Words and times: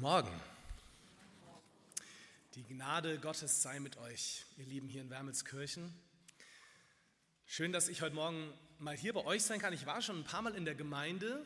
Morgen. 0.00 0.32
Die 2.54 2.62
Gnade 2.62 3.18
Gottes 3.18 3.60
sei 3.60 3.80
mit 3.80 3.98
euch, 3.98 4.46
ihr 4.56 4.64
Lieben 4.64 4.88
hier 4.88 5.02
in 5.02 5.10
Wermelskirchen. 5.10 5.94
Schön, 7.44 7.70
dass 7.70 7.88
ich 7.88 8.00
heute 8.00 8.14
Morgen 8.14 8.50
mal 8.78 8.96
hier 8.96 9.12
bei 9.12 9.22
euch 9.26 9.42
sein 9.42 9.60
kann. 9.60 9.74
Ich 9.74 9.84
war 9.84 10.00
schon 10.00 10.20
ein 10.20 10.24
paar 10.24 10.40
Mal 10.40 10.54
in 10.54 10.64
der 10.64 10.74
Gemeinde, 10.74 11.44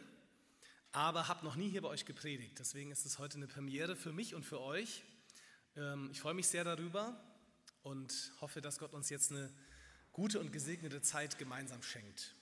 aber 0.93 1.27
habe 1.27 1.45
noch 1.45 1.56
nie 1.56 1.68
hier 1.68 1.82
bei 1.82 1.88
euch 1.88 2.04
gepredigt. 2.04 2.56
Deswegen 2.61 2.93
ist 2.93 3.04
es 3.04 3.18
heute 3.18 3.38
eine 3.38 3.48
Premiere 3.48 3.96
für 3.96 4.12
mich 4.12 4.36
und 4.36 4.45
für 4.45 4.61
euch. 4.61 5.02
Ähm, 5.75 6.11
ich 6.12 6.21
freue 6.21 6.34
mich 6.34 6.46
sehr 6.46 6.62
darüber 6.62 7.21
und 7.82 8.32
hoffe, 8.41 8.61
dass 8.61 8.79
Gott 8.79 8.93
uns 8.93 9.11
jetzt 9.11 9.32
eine 9.32 9.52
gute 10.12 10.39
und 10.39 10.52
gesegnete 10.52 11.02
Zeit 11.02 11.41
gemeinsam 11.41 11.82
schenkt. 11.82 12.36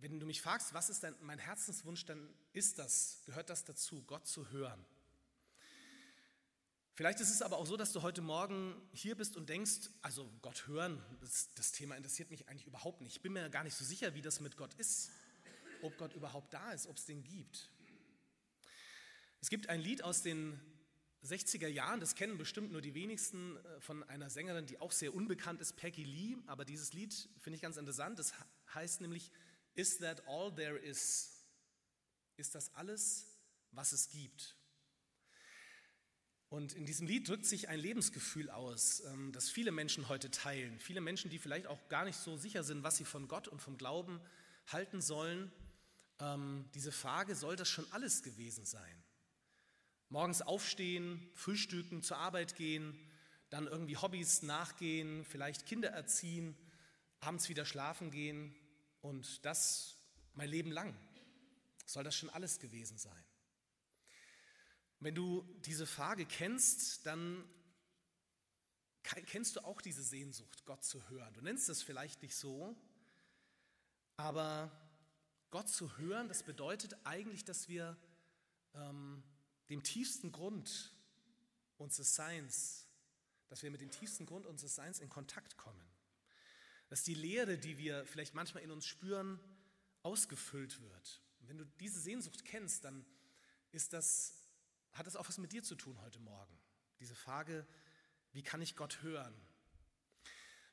Wenn 0.00 0.18
du 0.18 0.24
mich 0.24 0.40
fragst, 0.40 0.72
was 0.72 0.88
ist 0.88 1.02
denn 1.02 1.14
mein 1.20 1.38
Herzenswunsch, 1.38 2.06
dann 2.06 2.32
ist 2.54 2.78
das, 2.78 3.20
gehört 3.26 3.50
das 3.50 3.64
dazu, 3.64 4.02
Gott 4.04 4.26
zu 4.26 4.50
hören. 4.50 4.82
Vielleicht 6.94 7.20
ist 7.20 7.30
es 7.30 7.42
aber 7.42 7.58
auch 7.58 7.66
so, 7.66 7.76
dass 7.76 7.92
du 7.92 8.00
heute 8.00 8.22
Morgen 8.22 8.74
hier 8.92 9.14
bist 9.14 9.36
und 9.36 9.50
denkst, 9.50 9.90
also 10.00 10.30
Gott 10.40 10.66
hören, 10.66 11.02
das, 11.20 11.52
das, 11.54 11.72
Thema 11.72 11.96
interessiert 11.96 12.30
mich 12.30 12.48
eigentlich 12.48 12.66
überhaupt 12.66 13.02
nicht. 13.02 13.16
Ich 13.16 13.22
bin 13.22 13.34
mir 13.34 13.50
gar 13.50 13.62
nicht 13.62 13.74
so 13.74 13.84
sicher, 13.84 14.14
wie 14.14 14.22
das 14.22 14.40
mit 14.40 14.56
Gott 14.56 14.72
ist, 14.74 15.10
ob 15.82 15.96
Gott 15.98 16.14
überhaupt 16.14 16.54
da 16.54 16.72
ist, 16.72 16.86
ob 16.86 16.96
es 16.96 17.04
den 17.04 17.22
gibt. 17.22 17.70
Es 19.42 19.50
gibt 19.50 19.68
ein 19.68 19.80
Lied 19.80 20.02
aus 20.02 20.22
den 20.22 20.58
60er 21.24 21.68
Jahren, 21.68 22.00
das 22.00 22.14
kennen 22.14 22.38
bestimmt 22.38 22.72
nur 22.72 22.80
die 22.80 22.94
wenigsten 22.94 23.56
äh, 23.56 23.80
von 23.80 24.02
einer 24.04 24.30
Sängerin, 24.30 24.64
die 24.64 24.80
auch 24.80 24.92
sehr 24.92 25.14
unbekannt 25.14 25.60
ist, 25.60 25.76
Peggy 25.76 26.04
Lee, 26.04 26.36
aber 26.46 26.64
dieses 26.64 26.94
Lied 26.94 27.28
finde 27.38 27.56
ich 27.56 27.62
ganz 27.62 27.76
interessant. 27.76 28.18
Das 28.18 28.32
heißt 28.74 29.02
nämlich 29.02 29.30
Is 29.80 29.96
that 30.00 30.20
all 30.28 30.50
there 30.54 30.76
is? 30.76 31.30
Ist 32.36 32.54
das 32.54 32.70
alles, 32.74 33.24
was 33.72 33.92
es 33.92 34.10
gibt? 34.10 34.54
Und 36.50 36.74
in 36.74 36.84
diesem 36.84 37.06
Lied 37.06 37.26
drückt 37.26 37.46
sich 37.46 37.70
ein 37.70 37.80
Lebensgefühl 37.80 38.50
aus, 38.50 39.00
ähm, 39.06 39.32
das 39.32 39.48
viele 39.48 39.72
Menschen 39.72 40.10
heute 40.10 40.30
teilen. 40.30 40.78
Viele 40.80 41.00
Menschen, 41.00 41.30
die 41.30 41.38
vielleicht 41.38 41.66
auch 41.66 41.88
gar 41.88 42.04
nicht 42.04 42.18
so 42.18 42.36
sicher 42.36 42.62
sind, 42.62 42.82
was 42.82 42.98
sie 42.98 43.06
von 43.06 43.26
Gott 43.26 43.48
und 43.48 43.62
vom 43.62 43.78
Glauben 43.78 44.20
halten 44.66 45.00
sollen. 45.00 45.50
Ähm, 46.18 46.68
diese 46.74 46.92
Frage, 46.92 47.34
soll 47.34 47.56
das 47.56 47.70
schon 47.70 47.90
alles 47.90 48.22
gewesen 48.22 48.66
sein? 48.66 49.02
Morgens 50.10 50.42
aufstehen, 50.42 51.26
frühstücken, 51.32 52.02
zur 52.02 52.18
Arbeit 52.18 52.54
gehen, 52.54 52.98
dann 53.48 53.66
irgendwie 53.66 53.96
Hobbys 53.96 54.42
nachgehen, 54.42 55.24
vielleicht 55.24 55.64
Kinder 55.64 55.88
erziehen, 55.88 56.54
abends 57.20 57.48
wieder 57.48 57.64
schlafen 57.64 58.10
gehen, 58.10 58.54
und 59.00 59.44
das 59.44 59.96
mein 60.34 60.48
Leben 60.48 60.70
lang. 60.70 60.94
Soll 61.86 62.04
das 62.04 62.16
schon 62.16 62.30
alles 62.30 62.58
gewesen 62.58 62.98
sein? 62.98 63.24
Wenn 65.00 65.14
du 65.14 65.42
diese 65.64 65.86
Frage 65.86 66.26
kennst, 66.26 67.06
dann 67.06 67.48
kennst 69.02 69.56
du 69.56 69.64
auch 69.64 69.80
diese 69.80 70.02
Sehnsucht, 70.02 70.64
Gott 70.66 70.84
zu 70.84 71.08
hören. 71.08 71.32
Du 71.34 71.40
nennst 71.40 71.68
es 71.68 71.82
vielleicht 71.82 72.22
nicht 72.22 72.36
so, 72.36 72.76
aber 74.16 74.70
Gott 75.50 75.68
zu 75.68 75.96
hören, 75.96 76.28
das 76.28 76.42
bedeutet 76.42 76.94
eigentlich, 77.04 77.44
dass 77.44 77.68
wir 77.68 77.96
ähm, 78.74 79.22
dem 79.70 79.82
tiefsten 79.82 80.30
Grund 80.30 80.94
unseres 81.78 82.14
Seins, 82.14 82.86
dass 83.48 83.62
wir 83.62 83.70
mit 83.70 83.80
dem 83.80 83.90
tiefsten 83.90 84.26
Grund 84.26 84.46
unseres 84.46 84.74
Seins 84.74 85.00
in 85.00 85.08
Kontakt 85.08 85.56
kommen 85.56 85.89
dass 86.90 87.02
die 87.04 87.14
Leere, 87.14 87.56
die 87.56 87.78
wir 87.78 88.04
vielleicht 88.04 88.34
manchmal 88.34 88.62
in 88.62 88.70
uns 88.70 88.84
spüren, 88.84 89.40
ausgefüllt 90.02 90.80
wird. 90.82 91.22
Und 91.40 91.48
wenn 91.48 91.56
du 91.56 91.64
diese 91.80 92.00
Sehnsucht 92.00 92.44
kennst, 92.44 92.84
dann 92.84 93.06
ist 93.70 93.92
das, 93.92 94.34
hat 94.92 95.06
das 95.06 95.16
auch 95.16 95.28
was 95.28 95.38
mit 95.38 95.52
dir 95.52 95.62
zu 95.62 95.76
tun 95.76 95.98
heute 96.02 96.18
Morgen. 96.18 96.58
Diese 96.98 97.14
Frage, 97.14 97.66
wie 98.32 98.42
kann 98.42 98.60
ich 98.60 98.76
Gott 98.76 99.02
hören? 99.02 99.34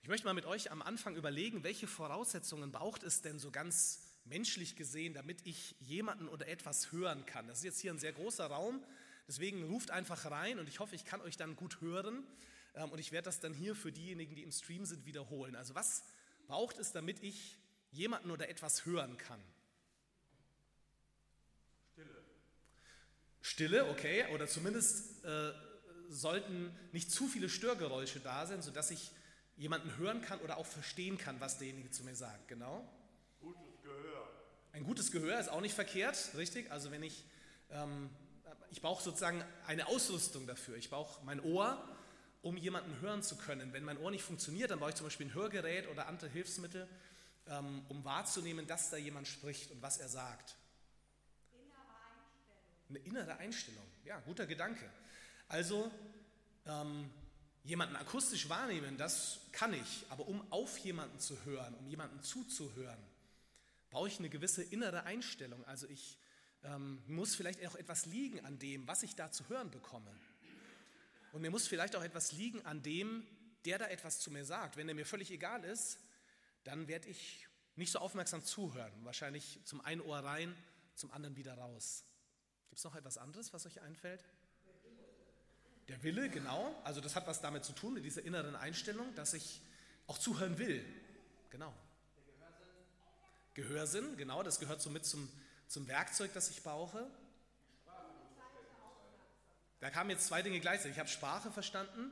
Ich 0.01 0.09
möchte 0.09 0.25
mal 0.25 0.33
mit 0.33 0.45
euch 0.45 0.71
am 0.71 0.81
Anfang 0.81 1.15
überlegen, 1.15 1.63
welche 1.63 1.87
Voraussetzungen 1.87 2.71
braucht 2.71 3.03
es 3.03 3.21
denn 3.21 3.39
so 3.39 3.51
ganz 3.51 4.01
menschlich 4.25 4.75
gesehen, 4.75 5.13
damit 5.13 5.45
ich 5.45 5.75
jemanden 5.79 6.27
oder 6.27 6.47
etwas 6.47 6.91
hören 6.91 7.25
kann. 7.25 7.47
Das 7.47 7.59
ist 7.59 7.63
jetzt 7.63 7.79
hier 7.79 7.91
ein 7.91 7.99
sehr 7.99 8.13
großer 8.13 8.47
Raum, 8.47 8.83
deswegen 9.27 9.63
ruft 9.63 9.91
einfach 9.91 10.29
rein 10.31 10.59
und 10.59 10.67
ich 10.67 10.79
hoffe, 10.79 10.95
ich 10.95 11.05
kann 11.05 11.21
euch 11.21 11.37
dann 11.37 11.55
gut 11.55 11.81
hören. 11.81 12.25
Ähm, 12.77 12.91
und 12.91 12.99
ich 12.99 13.11
werde 13.11 13.25
das 13.25 13.39
dann 13.39 13.53
hier 13.53 13.75
für 13.75 13.91
diejenigen, 13.91 14.35
die 14.35 14.43
im 14.43 14.51
Stream 14.51 14.85
sind, 14.85 15.05
wiederholen. 15.05 15.55
Also 15.55 15.75
was 15.75 16.03
braucht 16.47 16.77
es, 16.77 16.91
damit 16.91 17.23
ich 17.23 17.57
jemanden 17.91 18.31
oder 18.31 18.49
etwas 18.49 18.85
hören 18.85 19.17
kann? 19.17 19.41
Stille. 21.93 22.23
Stille, 23.41 23.89
okay, 23.89 24.25
oder 24.33 24.47
zumindest 24.47 25.23
äh, 25.25 25.51
sollten 26.09 26.71
nicht 26.91 27.11
zu 27.11 27.27
viele 27.27 27.49
Störgeräusche 27.49 28.19
da 28.19 28.45
sein, 28.45 28.61
sodass 28.61 28.91
ich 28.91 29.11
jemanden 29.55 29.97
hören 29.97 30.21
kann 30.21 30.39
oder 30.41 30.57
auch 30.57 30.67
verstehen 30.67 31.17
kann, 31.17 31.39
was 31.39 31.57
derjenige 31.57 31.89
zu 31.89 32.03
mir 32.03 32.15
sagt. 32.15 32.47
Genau. 32.47 32.87
Gutes 33.41 33.81
Gehör. 33.81 34.29
Ein 34.71 34.83
gutes 34.83 35.11
Gehör 35.11 35.39
ist 35.39 35.49
auch 35.49 35.61
nicht 35.61 35.73
verkehrt, 35.73 36.31
richtig? 36.35 36.71
Also 36.71 36.91
wenn 36.91 37.01
ich, 37.01 37.25
ähm, 37.71 38.11
ich 38.69 38.81
brauche 38.81 39.03
sozusagen 39.03 39.43
eine 39.65 39.87
Ausrüstung 39.87 40.45
dafür. 40.45 40.77
Ich 40.77 40.91
brauche 40.91 41.25
mein 41.25 41.39
Ohr, 41.39 41.83
um 42.47 42.55
jemanden 42.55 43.01
hören 43.01 43.21
zu 43.23 43.35
können. 43.35 43.73
Wenn 43.73 43.83
mein 43.83 43.97
Ohr 43.97 44.09
nicht 44.09 44.23
funktioniert, 44.23 44.71
dann 44.71 44.79
brauche 44.79 44.91
ich 44.91 44.95
zum 44.95 45.05
Beispiel 45.05 45.27
ein 45.27 45.33
Hörgerät 45.33 45.89
oder 45.89 46.07
andere 46.07 46.29
Hilfsmittel, 46.29 46.87
ähm, 47.47 47.83
um 47.89 48.05
wahrzunehmen, 48.05 48.65
dass 48.65 48.89
da 48.89 48.95
jemand 48.95 49.27
spricht 49.27 49.69
und 49.71 49.81
was 49.81 49.97
er 49.97 50.07
sagt. 50.07 50.55
Innere 51.51 51.75
Einstellung. 52.15 52.87
Eine 52.89 52.99
innere 52.99 53.37
Einstellung, 53.37 53.85
ja, 54.05 54.19
guter 54.21 54.45
Gedanke. 54.47 54.89
Also 55.49 55.91
ähm, 56.65 57.09
jemanden 57.65 57.97
akustisch 57.97 58.47
wahrnehmen, 58.47 58.97
das 58.97 59.41
kann 59.51 59.73
ich, 59.73 60.05
aber 60.09 60.25
um 60.25 60.41
auf 60.49 60.77
jemanden 60.77 61.19
zu 61.19 61.43
hören, 61.43 61.73
um 61.75 61.87
jemanden 61.87 62.23
zuzuhören, 62.23 63.03
brauche 63.89 64.07
ich 64.07 64.19
eine 64.19 64.29
gewisse 64.29 64.63
innere 64.63 65.03
Einstellung. 65.03 65.65
Also 65.65 65.85
ich 65.89 66.17
ähm, 66.63 67.03
muss 67.07 67.35
vielleicht 67.35 67.65
auch 67.67 67.75
etwas 67.75 68.05
liegen 68.05 68.45
an 68.45 68.57
dem, 68.57 68.87
was 68.87 69.03
ich 69.03 69.15
da 69.15 69.31
zu 69.31 69.49
hören 69.49 69.69
bekomme. 69.69 70.15
Und 71.37 71.43
mir 71.43 71.51
muss 71.51 71.67
vielleicht 71.67 71.95
auch 71.95 72.01
etwas 72.01 72.31
liegen 72.31 72.65
an 72.65 72.81
dem, 72.81 73.23
der 73.63 73.77
da 73.77 73.85
etwas 73.85 74.19
zu 74.19 74.31
mir 74.31 74.43
sagt. 74.43 74.75
Wenn 74.75 74.89
er 74.89 74.95
mir 74.95 75.05
völlig 75.05 75.29
egal 75.29 75.63
ist, 75.63 75.99
dann 76.63 76.87
werde 76.87 77.07
ich 77.09 77.47
nicht 77.75 77.91
so 77.91 77.99
aufmerksam 77.99 78.43
zuhören. 78.43 78.91
Wahrscheinlich 79.05 79.59
zum 79.63 79.79
einen 79.81 80.01
Ohr 80.01 80.17
rein, 80.17 80.57
zum 80.95 81.11
anderen 81.11 81.35
wieder 81.35 81.53
raus. 81.53 82.05
Gibt 82.69 82.79
es 82.79 82.83
noch 82.85 82.95
etwas 82.95 83.19
anderes, 83.19 83.53
was 83.53 83.67
euch 83.67 83.79
einfällt? 83.81 84.25
Der 85.89 86.01
Wille, 86.01 86.27
genau. 86.31 86.73
Also 86.83 87.01
das 87.01 87.15
hat 87.15 87.27
was 87.27 87.39
damit 87.39 87.63
zu 87.65 87.73
tun, 87.73 87.93
mit 87.93 88.03
dieser 88.03 88.23
inneren 88.23 88.55
Einstellung, 88.55 89.13
dass 89.13 89.35
ich 89.35 89.61
auch 90.07 90.17
zuhören 90.17 90.57
will. 90.57 90.83
Genau. 91.51 91.71
Gehörsinn. 93.53 94.17
Genau, 94.17 94.41
das 94.41 94.59
gehört 94.59 94.81
so 94.81 94.89
mit 94.89 95.05
zum, 95.05 95.31
zum 95.67 95.87
Werkzeug, 95.87 96.33
das 96.33 96.49
ich 96.49 96.63
brauche. 96.63 97.07
Da 99.79 99.89
kamen 99.89 100.09
jetzt 100.09 100.27
zwei 100.27 100.41
Dinge 100.41 100.59
gleichzeitig. 100.59 100.93
Ich 100.93 100.99
habe 100.99 101.09
Sprache 101.09 101.51
verstanden. 101.51 102.11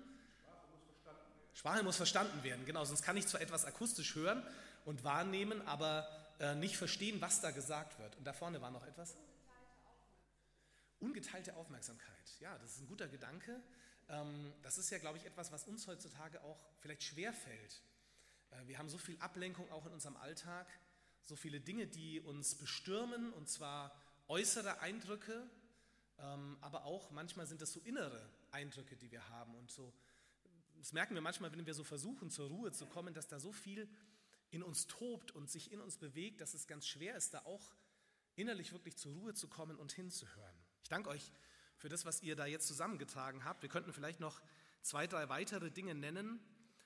Sprache 1.54 1.84
muss 1.84 1.98
verstanden 1.98 2.44
werden, 2.44 2.66
genau. 2.66 2.84
Sonst 2.86 3.02
kann 3.02 3.16
ich 3.18 3.28
zwar 3.28 3.42
etwas 3.42 3.66
akustisch 3.66 4.16
hören 4.16 4.46
und 4.84 5.04
wahrnehmen, 5.04 5.66
aber 5.68 6.08
äh, 6.40 6.54
nicht 6.56 6.78
verstehen, 6.78 7.22
was 7.22 7.42
da 7.42 7.52
gesagt 7.52 7.98
wird. 7.98 8.16
Und 8.18 8.26
da 8.26 8.34
vorne 8.34 8.62
war 8.62 8.72
noch 8.72 8.86
etwas. 8.86 9.16
Ungeteilte 11.00 11.56
Aufmerksamkeit. 11.56 12.40
Ja, 12.40 12.58
das 12.60 12.72
ist 12.72 12.82
ein 12.82 12.88
guter 12.88 13.08
Gedanke. 13.08 13.62
Ähm, 14.10 14.54
das 14.62 14.78
ist 14.78 14.90
ja, 14.90 14.98
glaube 14.98 15.18
ich, 15.18 15.26
etwas, 15.26 15.52
was 15.52 15.64
uns 15.64 15.88
heutzutage 15.88 16.42
auch 16.44 16.60
vielleicht 16.80 17.04
schwer 17.04 17.34
fällt. 17.34 17.82
Äh, 18.52 18.68
wir 18.68 18.78
haben 18.78 18.90
so 18.90 18.98
viel 18.98 19.18
Ablenkung 19.20 19.72
auch 19.72 19.86
in 19.86 19.94
unserem 19.94 20.18
Alltag, 20.18 20.68
so 21.24 21.36
viele 21.36 21.60
Dinge, 21.60 21.88
die 21.88 22.20
uns 22.20 22.56
bestürmen, 22.56 23.34
und 23.34 23.50
zwar 23.50 23.96
äußere 24.28 24.82
Eindrücke, 24.82 25.50
aber 26.18 26.86
auch 26.86 27.12
manchmal 27.12 27.46
sind 27.46 27.62
das 27.62 27.74
so 27.74 27.80
innere 27.82 28.30
Eindrücke, 28.52 28.96
die 28.96 29.12
wir 29.12 29.28
haben. 29.30 29.56
Und 29.56 29.72
so, 29.72 29.94
das 30.78 30.94
merken 30.94 31.14
wir 31.14 31.22
manchmal, 31.22 31.52
wenn 31.52 31.66
wir 31.66 31.74
so 31.74 31.84
versuchen, 31.84 32.30
zur 32.30 32.50
Ruhe 32.50 32.72
zu 32.72 32.86
kommen, 32.86 33.14
dass 33.14 33.28
da 33.28 33.40
so 33.40 33.52
viel 33.52 33.90
in 34.52 34.64
uns 34.64 34.88
tobt 34.88 35.32
und 35.32 35.50
sich 35.50 35.72
in 35.72 35.82
uns 35.82 35.98
bewegt, 35.98 36.42
dass 36.42 36.54
es 36.54 36.68
ganz 36.68 36.88
schwer 36.88 37.16
ist, 37.16 37.34
da 37.34 37.40
auch 37.40 37.76
innerlich 38.36 38.72
wirklich 38.72 38.96
zur 38.96 39.14
Ruhe 39.14 39.34
zu 39.34 39.48
kommen 39.48 39.78
und 39.78 39.92
hinzuhören. 39.92 40.56
Ich 40.84 40.90
danke 40.90 41.10
euch 41.10 41.32
für 41.78 41.90
das, 41.90 42.06
was 42.06 42.22
ihr 42.22 42.36
da 42.36 42.46
jetzt 42.46 42.68
zusammengetragen 42.68 43.44
habt. 43.44 43.62
Wir 43.62 43.70
könnten 43.70 43.92
vielleicht 43.94 44.20
noch 44.20 44.42
zwei, 44.82 45.08
drei 45.08 45.30
weitere 45.30 45.72
Dinge 45.72 45.96
nennen, 45.96 46.40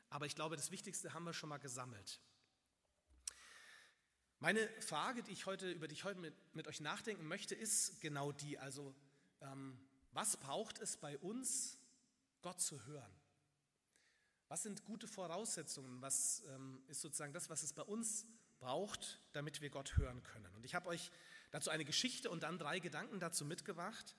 aber 0.09 0.25
ich 0.25 0.35
glaube, 0.35 0.55
das 0.55 0.71
Wichtigste 0.71 1.13
haben 1.13 1.25
wir 1.25 1.33
schon 1.33 1.49
mal 1.49 1.57
gesammelt. 1.57 2.19
Meine 4.39 4.67
Frage, 4.81 5.21
die 5.21 5.33
ich 5.33 5.45
heute, 5.45 5.69
über 5.69 5.87
die 5.87 5.93
ich 5.93 6.05
heute 6.05 6.19
mit, 6.19 6.33
mit 6.55 6.67
euch 6.67 6.79
nachdenken 6.79 7.27
möchte, 7.27 7.55
ist 7.55 7.99
genau 7.99 8.31
die. 8.31 8.57
Also 8.57 8.87
ähm, 8.87 9.08
was 10.12 10.38
braucht 10.38 10.80
es 10.80 10.97
bei 10.97 11.18
uns, 11.19 11.77
Gott 12.41 12.62
zu 12.62 12.86
hören? 12.86 13.19
Was 14.47 14.63
sind 14.63 14.83
gute 14.83 15.07
Voraussetzungen? 15.07 16.01
Was 16.01 16.44
ähm, 16.50 16.81
ist 16.88 17.01
sozusagen 17.01 17.33
das, 17.33 17.50
was 17.50 17.62
es 17.63 17.74
bei 17.74 17.83
uns 17.83 18.25
braucht, 18.59 19.21
damit 19.33 19.62
wir 19.62 19.69
Gott 19.69 19.95
hören 19.97 20.24
können? 20.24 20.53
Und 20.56 20.65
ich 20.65 20.74
habe 20.74 20.89
euch 20.89 21.12
dazu 21.51 21.69
eine 21.69 21.86
Geschichte 21.86 22.30
und 22.30 22.44
dann 22.44 22.57
drei 22.57 22.80
Gedanken 22.80 23.19
dazu 23.19 23.45
mitgebracht. 23.45 24.15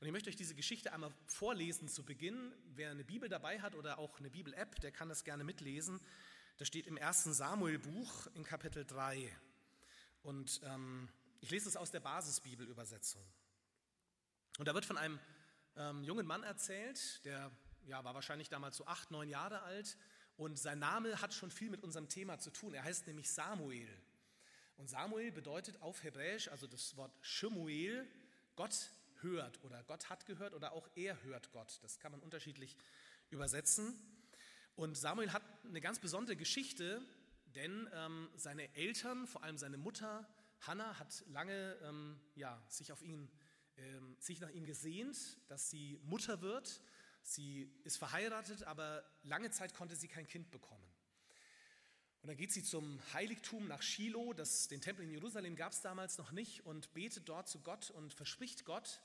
Und 0.00 0.06
ich 0.06 0.12
möchte 0.12 0.30
euch 0.30 0.36
diese 0.36 0.54
Geschichte 0.54 0.92
einmal 0.92 1.12
vorlesen 1.26 1.88
zu 1.88 2.04
Beginn. 2.04 2.52
Wer 2.74 2.90
eine 2.90 3.04
Bibel 3.04 3.28
dabei 3.28 3.60
hat 3.60 3.74
oder 3.74 3.98
auch 3.98 4.18
eine 4.18 4.30
Bibel-App, 4.30 4.80
der 4.80 4.92
kann 4.92 5.08
das 5.08 5.24
gerne 5.24 5.44
mitlesen. 5.44 6.00
Das 6.56 6.66
steht 6.66 6.88
im 6.88 6.96
ersten 6.96 7.32
Samuel-Buch 7.32 8.26
in 8.34 8.42
Kapitel 8.42 8.84
3. 8.84 9.32
Und 10.22 10.60
ähm, 10.64 11.08
ich 11.40 11.50
lese 11.50 11.68
es 11.68 11.76
aus 11.76 11.92
der 11.92 12.00
Basisbibel-Übersetzung. 12.00 13.24
Und 14.58 14.66
da 14.66 14.74
wird 14.74 14.84
von 14.84 14.98
einem 14.98 15.18
ähm, 15.76 16.02
jungen 16.02 16.26
Mann 16.26 16.42
erzählt, 16.42 17.24
der 17.24 17.50
ja, 17.86 18.04
war 18.04 18.14
wahrscheinlich 18.14 18.48
damals 18.48 18.76
so 18.76 18.86
acht, 18.86 19.10
neun 19.10 19.28
Jahre 19.28 19.62
alt. 19.62 19.96
Und 20.36 20.58
sein 20.58 20.80
Name 20.80 21.20
hat 21.22 21.32
schon 21.32 21.50
viel 21.50 21.70
mit 21.70 21.82
unserem 21.82 22.08
Thema 22.08 22.38
zu 22.38 22.50
tun. 22.50 22.74
Er 22.74 22.82
heißt 22.82 23.06
nämlich 23.06 23.30
Samuel. 23.30 23.88
Und 24.76 24.88
Samuel 24.88 25.32
bedeutet 25.32 25.80
auf 25.80 26.02
Hebräisch, 26.02 26.48
also 26.48 26.66
das 26.66 26.96
Wort 26.96 27.12
Shemuel, 27.20 28.06
Gott 28.56 28.90
hört 29.20 29.62
oder 29.64 29.82
Gott 29.84 30.10
hat 30.10 30.26
gehört 30.26 30.54
oder 30.54 30.72
auch 30.72 30.88
er 30.94 31.22
hört 31.22 31.50
Gott. 31.52 31.78
Das 31.82 31.98
kann 31.98 32.12
man 32.12 32.20
unterschiedlich 32.20 32.76
übersetzen. 33.30 33.98
Und 34.74 34.96
Samuel 34.96 35.32
hat 35.32 35.42
eine 35.64 35.80
ganz 35.80 35.98
besondere 35.98 36.36
Geschichte, 36.36 37.00
denn 37.54 37.88
ähm, 37.92 38.28
seine 38.36 38.74
Eltern, 38.74 39.26
vor 39.26 39.42
allem 39.42 39.58
seine 39.58 39.78
Mutter 39.78 40.28
Hannah, 40.60 40.98
hat 40.98 41.24
lange 41.28 41.76
ähm, 41.82 42.20
ja, 42.34 42.60
sich, 42.68 42.92
auf 42.92 43.02
ihn, 43.02 43.28
sich 44.18 44.40
nach 44.40 44.50
ihm 44.50 44.64
gesehnt, 44.64 45.38
dass 45.48 45.70
sie 45.70 46.00
Mutter 46.04 46.40
wird. 46.40 46.80
Sie 47.22 47.70
ist 47.84 47.96
verheiratet, 47.98 48.62
aber 48.64 49.04
lange 49.22 49.50
Zeit 49.50 49.74
konnte 49.74 49.96
sie 49.96 50.08
kein 50.08 50.26
Kind 50.26 50.50
bekommen. 50.50 50.84
Und 52.22 52.28
dann 52.28 52.36
geht 52.36 52.52
sie 52.52 52.62
zum 52.62 53.00
Heiligtum 53.12 53.68
nach 53.68 53.82
Shiloh, 53.82 54.32
das, 54.32 54.68
den 54.68 54.80
Tempel 54.80 55.04
in 55.04 55.10
Jerusalem 55.10 55.54
gab 55.54 55.72
es 55.72 55.82
damals 55.82 56.18
noch 56.18 56.32
nicht, 56.32 56.66
und 56.66 56.92
betet 56.92 57.28
dort 57.28 57.48
zu 57.48 57.60
Gott 57.60 57.90
und 57.90 58.12
verspricht 58.12 58.64
Gott, 58.64 59.00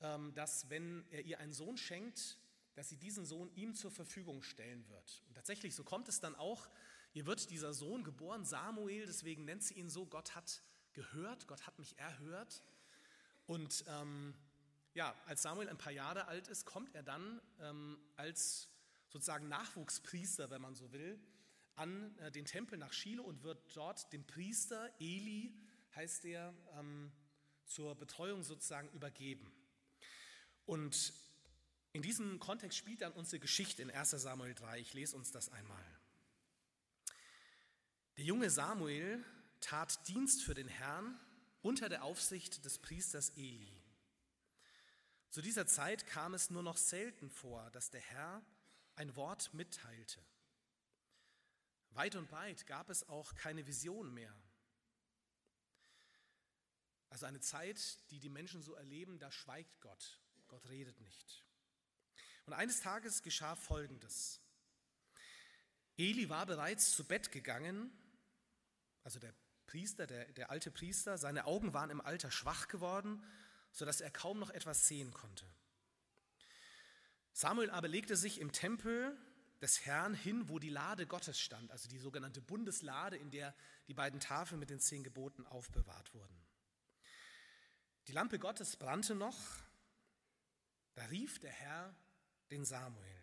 ähm, 0.00 0.32
dass 0.34 0.70
wenn 0.70 1.04
er 1.10 1.22
ihr 1.22 1.40
einen 1.40 1.52
Sohn 1.52 1.76
schenkt, 1.76 2.38
dass 2.74 2.88
sie 2.88 2.96
diesen 2.96 3.26
Sohn 3.26 3.50
ihm 3.54 3.74
zur 3.74 3.90
Verfügung 3.90 4.42
stellen 4.42 4.88
wird. 4.88 5.22
Und 5.28 5.34
tatsächlich, 5.34 5.74
so 5.74 5.84
kommt 5.84 6.08
es 6.08 6.20
dann 6.20 6.34
auch, 6.36 6.68
ihr 7.14 7.26
wird 7.26 7.50
dieser 7.50 7.74
Sohn 7.74 8.04
geboren, 8.04 8.44
Samuel, 8.44 9.06
deswegen 9.06 9.44
nennt 9.44 9.62
sie 9.62 9.74
ihn 9.74 9.90
so, 9.90 10.06
Gott 10.06 10.34
hat 10.34 10.62
gehört, 10.92 11.46
Gott 11.48 11.66
hat 11.66 11.78
mich 11.78 11.98
erhört. 11.98 12.62
Und 13.46 13.84
ähm, 13.88 14.34
ja, 14.94 15.14
als 15.26 15.42
Samuel 15.42 15.68
ein 15.68 15.78
paar 15.78 15.92
Jahre 15.92 16.26
alt 16.26 16.48
ist, 16.48 16.64
kommt 16.64 16.94
er 16.94 17.02
dann 17.02 17.40
ähm, 17.60 17.98
als 18.16 18.68
sozusagen 19.08 19.48
Nachwuchspriester, 19.48 20.50
wenn 20.50 20.62
man 20.62 20.74
so 20.74 20.92
will, 20.92 21.18
an 21.76 22.16
äh, 22.18 22.30
den 22.30 22.44
Tempel 22.44 22.78
nach 22.78 22.92
Shiloh 22.92 23.24
und 23.24 23.42
wird 23.42 23.76
dort 23.76 24.12
dem 24.12 24.26
Priester, 24.26 24.90
Eli 25.00 25.54
heißt 25.94 26.24
er, 26.24 26.54
ähm, 26.78 27.12
zur 27.64 27.94
Betreuung 27.94 28.42
sozusagen 28.42 28.88
übergeben. 28.90 29.52
Und 30.66 31.12
in 31.92 32.02
diesem 32.02 32.38
Kontext 32.38 32.78
spielt 32.78 33.02
dann 33.02 33.12
unsere 33.12 33.40
Geschichte 33.40 33.82
in 33.82 33.90
1 33.90 34.10
Samuel 34.10 34.54
3. 34.54 34.80
Ich 34.80 34.94
lese 34.94 35.16
uns 35.16 35.30
das 35.30 35.50
einmal. 35.50 35.84
Der 38.16 38.24
junge 38.24 38.50
Samuel 38.50 39.24
tat 39.60 40.06
Dienst 40.08 40.42
für 40.42 40.54
den 40.54 40.68
Herrn 40.68 41.18
unter 41.62 41.88
der 41.88 42.04
Aufsicht 42.04 42.64
des 42.64 42.78
Priesters 42.78 43.30
Eli. 43.30 43.82
Zu 45.30 45.40
dieser 45.40 45.66
Zeit 45.66 46.06
kam 46.06 46.34
es 46.34 46.50
nur 46.50 46.62
noch 46.62 46.76
selten 46.76 47.30
vor, 47.30 47.70
dass 47.70 47.90
der 47.90 48.00
Herr 48.00 48.44
ein 48.96 49.16
Wort 49.16 49.54
mitteilte. 49.54 50.22
Weit 51.90 52.16
und 52.16 52.30
weit 52.32 52.66
gab 52.66 52.90
es 52.90 53.08
auch 53.08 53.34
keine 53.34 53.66
Vision 53.66 54.12
mehr. 54.12 54.34
Also 57.08 57.26
eine 57.26 57.40
Zeit, 57.40 57.98
die 58.10 58.18
die 58.18 58.28
Menschen 58.28 58.62
so 58.62 58.74
erleben, 58.74 59.18
da 59.18 59.30
schweigt 59.30 59.80
Gott. 59.80 60.20
Gott 60.48 60.68
redet 60.68 61.00
nicht. 61.00 61.44
Und 62.46 62.54
eines 62.54 62.80
Tages 62.80 63.22
geschah 63.22 63.54
Folgendes. 63.54 64.40
Eli 65.96 66.28
war 66.28 66.46
bereits 66.46 66.94
zu 66.94 67.04
Bett 67.04 67.30
gegangen, 67.30 67.92
also 69.02 69.18
der 69.18 69.34
Priester, 69.66 70.06
der, 70.06 70.32
der 70.32 70.50
alte 70.50 70.70
Priester, 70.70 71.18
seine 71.18 71.46
Augen 71.46 71.72
waren 71.72 71.90
im 71.90 72.00
Alter 72.00 72.30
schwach 72.30 72.68
geworden, 72.68 73.24
sodass 73.72 74.00
er 74.00 74.10
kaum 74.10 74.38
noch 74.38 74.50
etwas 74.50 74.86
sehen 74.86 75.12
konnte. 75.12 75.46
Samuel 77.32 77.70
aber 77.70 77.88
legte 77.88 78.16
sich 78.16 78.40
im 78.40 78.52
Tempel 78.52 79.16
des 79.62 79.86
Herrn 79.86 80.14
hin, 80.14 80.48
wo 80.48 80.58
die 80.58 80.68
Lade 80.68 81.06
Gottes 81.06 81.40
stand, 81.40 81.70
also 81.70 81.88
die 81.88 81.98
sogenannte 81.98 82.40
Bundeslade, 82.40 83.16
in 83.16 83.30
der 83.30 83.54
die 83.86 83.94
beiden 83.94 84.20
Tafeln 84.20 84.58
mit 84.58 84.70
den 84.70 84.80
zehn 84.80 85.02
Geboten 85.04 85.46
aufbewahrt 85.46 86.12
wurden. 86.14 86.36
Die 88.08 88.12
Lampe 88.12 88.38
Gottes 88.38 88.76
brannte 88.76 89.14
noch, 89.14 89.38
da 90.94 91.04
rief 91.06 91.38
der 91.38 91.52
Herr 91.52 91.94
den 92.50 92.64
Samuel. 92.64 93.22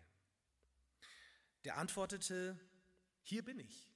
Der 1.64 1.76
antwortete, 1.76 2.58
hier 3.22 3.44
bin 3.44 3.58
ich. 3.58 3.89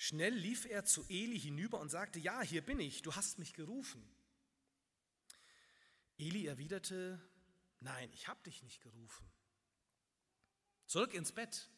Schnell 0.00 0.32
lief 0.32 0.64
er 0.64 0.84
zu 0.84 1.04
Eli 1.08 1.40
hinüber 1.40 1.80
und 1.80 1.88
sagte, 1.88 2.20
ja, 2.20 2.40
hier 2.40 2.62
bin 2.62 2.78
ich, 2.78 3.02
du 3.02 3.16
hast 3.16 3.40
mich 3.40 3.52
gerufen. 3.52 4.08
Eli 6.16 6.46
erwiderte, 6.46 7.20
nein, 7.80 8.08
ich 8.12 8.28
habe 8.28 8.40
dich 8.44 8.62
nicht 8.62 8.80
gerufen. 8.80 9.28
Zurück 10.86 11.14
ins 11.14 11.32
Bett. 11.32 11.68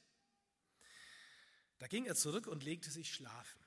Da 1.78 1.86
ging 1.86 2.04
er 2.04 2.14
zurück 2.14 2.46
und 2.46 2.62
legte 2.62 2.90
sich 2.90 3.10
schlafen. 3.10 3.64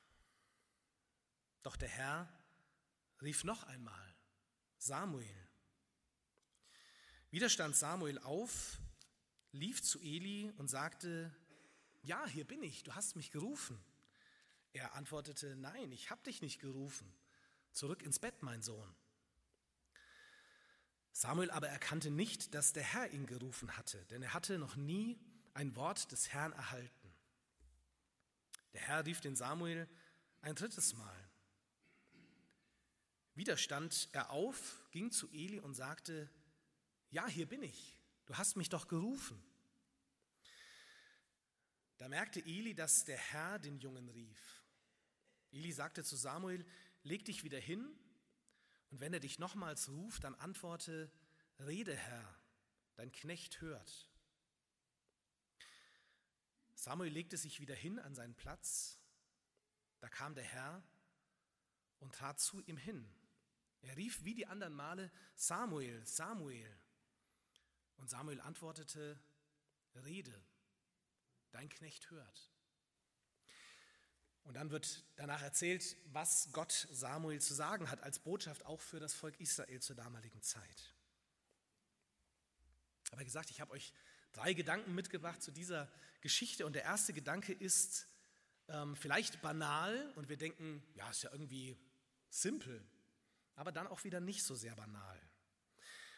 Doch 1.63 1.75
der 1.75 1.89
Herr 1.89 2.31
rief 3.23 3.44
noch 3.44 3.63
einmal, 3.63 4.15
Samuel. 4.77 5.50
Wieder 7.31 7.50
stand 7.50 7.75
Samuel 7.75 8.19
auf, 8.19 8.79
lief 9.51 9.81
zu 9.81 10.00
Eli 10.00 10.53
und 10.57 10.67
sagte, 10.67 11.35
ja, 12.03 12.27
hier 12.27 12.45
bin 12.45 12.61
ich, 12.61 12.83
du 12.83 12.94
hast 12.94 13.15
mich 13.15 13.31
gerufen. 13.31 13.83
Er 14.73 14.95
antwortete, 14.95 15.55
nein, 15.55 15.91
ich 15.91 16.09
habe 16.09 16.23
dich 16.23 16.41
nicht 16.41 16.59
gerufen. 16.59 17.11
Zurück 17.71 18.03
ins 18.03 18.19
Bett, 18.19 18.41
mein 18.41 18.61
Sohn. 18.61 18.95
Samuel 21.11 21.51
aber 21.51 21.69
erkannte 21.69 22.09
nicht, 22.09 22.55
dass 22.55 22.73
der 22.73 22.83
Herr 22.83 23.11
ihn 23.11 23.27
gerufen 23.27 23.77
hatte, 23.77 24.03
denn 24.05 24.23
er 24.23 24.33
hatte 24.33 24.57
noch 24.57 24.75
nie 24.75 25.19
ein 25.53 25.75
Wort 25.75 26.11
des 26.11 26.33
Herrn 26.33 26.53
erhalten. 26.53 27.13
Der 28.73 28.81
Herr 28.81 29.05
rief 29.05 29.21
den 29.21 29.35
Samuel 29.35 29.87
ein 30.41 30.55
drittes 30.55 30.93
Mal. 30.95 31.29
Wieder 33.36 33.57
stand 33.57 34.09
er 34.12 34.31
auf, 34.31 34.83
ging 34.91 35.12
zu 35.12 35.29
Eli 35.29 35.59
und 35.59 35.75
sagte, 35.75 36.29
ja, 37.12 37.27
hier 37.27 37.48
bin 37.48 37.62
ich, 37.62 38.00
du 38.25 38.36
hast 38.36 38.57
mich 38.57 38.69
doch 38.69 38.88
gerufen. 38.88 39.41
Da 41.98 42.09
merkte 42.09 42.39
Eli, 42.39 42.74
dass 42.74 43.05
der 43.05 43.17
Herr 43.17 43.59
den 43.59 43.79
Jungen 43.79 44.09
rief. 44.09 44.62
Eli 45.53 45.72
sagte 45.72 46.03
zu 46.03 46.15
Samuel, 46.15 46.65
leg 47.03 47.25
dich 47.25 47.43
wieder 47.43 47.60
hin 47.60 47.86
und 48.89 49.00
wenn 49.00 49.13
er 49.13 49.19
dich 49.19 49.38
nochmals 49.39 49.88
ruft, 49.89 50.24
dann 50.24 50.36
antworte, 50.36 51.12
rede 51.60 51.95
Herr, 51.95 52.36
dein 52.95 53.12
Knecht 53.12 53.62
hört. 53.62 54.10
Samuel 56.74 57.13
legte 57.13 57.38
sich 57.38 57.60
wieder 57.60 57.75
hin 57.75 58.00
an 58.00 58.15
seinen 58.15 58.36
Platz, 58.36 59.00
da 60.00 60.10
kam 60.10 60.33
der 60.33 60.43
Herr 60.43 60.83
und 62.00 62.15
trat 62.15 62.39
zu 62.39 62.60
ihm 62.62 62.77
hin. 62.77 63.07
Er 63.81 63.95
rief 63.95 64.24
wie 64.24 64.33
die 64.33 64.48
anderen 64.48 64.74
Male, 64.74 65.12
Samuel, 65.36 66.05
Samuel. 66.05 66.77
Und 67.98 68.10
Samuel 68.10 68.41
antwortete, 68.41 69.19
Rede, 69.93 70.43
dein 71.51 71.69
Knecht 71.69 72.10
hört. 72.10 72.51
Und 74.43 74.55
dann 74.55 74.71
wird 74.71 75.05
danach 75.15 75.41
erzählt, 75.41 75.95
was 76.12 76.50
Gott 76.51 76.88
Samuel 76.91 77.41
zu 77.41 77.53
sagen 77.53 77.89
hat 77.89 78.01
als 78.03 78.19
Botschaft 78.19 78.65
auch 78.65 78.81
für 78.81 79.00
das 79.00 79.13
Volk 79.13 79.39
Israel 79.39 79.81
zur 79.81 79.95
damaligen 79.95 80.41
Zeit. 80.41 80.93
Aber 83.12 83.23
gesagt, 83.23 83.51
ich 83.51 83.62
habe 83.62 83.71
euch 83.71 83.93
drei 84.33 84.53
Gedanken 84.53 84.93
mitgebracht 84.93 85.41
zu 85.41 85.51
dieser 85.51 85.89
Geschichte. 86.21 86.65
Und 86.65 86.73
der 86.73 86.83
erste 86.83 87.13
Gedanke 87.13 87.53
ist 87.53 88.07
ähm, 88.67 88.95
vielleicht 88.95 89.41
banal 89.41 90.12
und 90.15 90.29
wir 90.29 90.38
denken, 90.38 90.83
ja, 90.95 91.09
ist 91.09 91.23
ja 91.23 91.31
irgendwie 91.31 91.77
simpel, 92.29 92.83
aber 93.55 93.71
dann 93.71 93.88
auch 93.88 94.03
wieder 94.03 94.19
nicht 94.19 94.43
so 94.43 94.55
sehr 94.55 94.75
banal. 94.75 95.21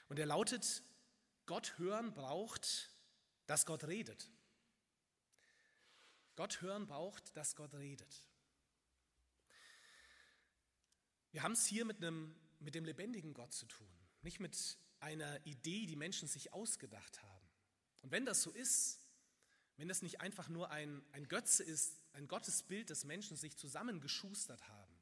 Und 0.08 0.20
er 0.20 0.26
lautet, 0.26 0.84
Gott 1.46 1.78
hören 1.78 2.14
braucht, 2.14 2.90
dass 3.46 3.66
Gott 3.66 3.84
redet. 3.86 4.30
Gott 6.36 6.62
hören 6.62 6.88
braucht, 6.88 7.36
dass 7.36 7.56
Gott 7.56 7.74
redet. 7.74 8.28
Wir 11.32 11.44
haben 11.44 11.54
es 11.54 11.66
hier 11.66 11.86
mit, 11.86 11.98
einem, 11.98 12.36
mit 12.60 12.76
dem 12.76 12.86
lebendigen 12.86 13.34
Gott 13.34 13.54
zu 13.54 13.66
tun, 13.66 13.92
nicht 14.22 14.40
mit 14.40 14.78
einer 15.00 15.46
Idee, 15.46 15.86
die 15.86 15.96
Menschen 15.96 16.28
sich 16.28 16.54
ausgedacht 16.54 17.22
haben. 17.22 17.50
Und 18.02 18.12
wenn 18.12 18.26
das 18.26 18.42
so 18.42 18.52
ist, 18.52 19.00
wenn 19.78 19.88
das 19.88 20.02
nicht 20.02 20.22
einfach 20.22 20.48
nur 20.48 20.72
ein, 20.72 21.04
ein 21.12 21.28
Götze 21.28 21.64
ist, 21.64 22.00
ein 22.14 22.28
Gottesbild, 22.28 22.90
das 22.90 23.04
Menschen 23.04 23.36
sich 23.36 23.58
zusammengeschustert 23.58 24.68
haben, 24.70 24.96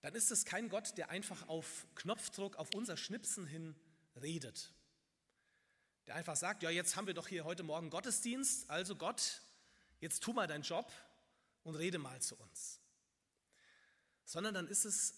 dann 0.00 0.14
ist 0.14 0.30
es 0.30 0.44
kein 0.44 0.68
Gott, 0.68 0.96
der 0.96 1.10
einfach 1.10 1.46
auf 1.48 1.86
Knopfdruck, 1.94 2.56
auf 2.56 2.74
unser 2.74 2.96
Schnipsen 2.96 3.46
hin 3.46 3.76
redet. 4.20 4.72
Der 6.06 6.14
einfach 6.14 6.36
sagt, 6.36 6.62
ja, 6.62 6.70
jetzt 6.70 6.96
haben 6.96 7.06
wir 7.06 7.14
doch 7.14 7.28
hier 7.28 7.44
heute 7.44 7.62
Morgen 7.62 7.90
Gottesdienst, 7.90 8.68
also 8.70 8.96
Gott, 8.96 9.42
jetzt 10.00 10.22
tu 10.22 10.32
mal 10.32 10.46
deinen 10.46 10.62
Job 10.62 10.90
und 11.62 11.76
rede 11.76 11.98
mal 11.98 12.20
zu 12.20 12.36
uns. 12.36 12.80
Sondern 14.24 14.54
dann 14.54 14.66
ist 14.66 14.84
es 14.84 15.14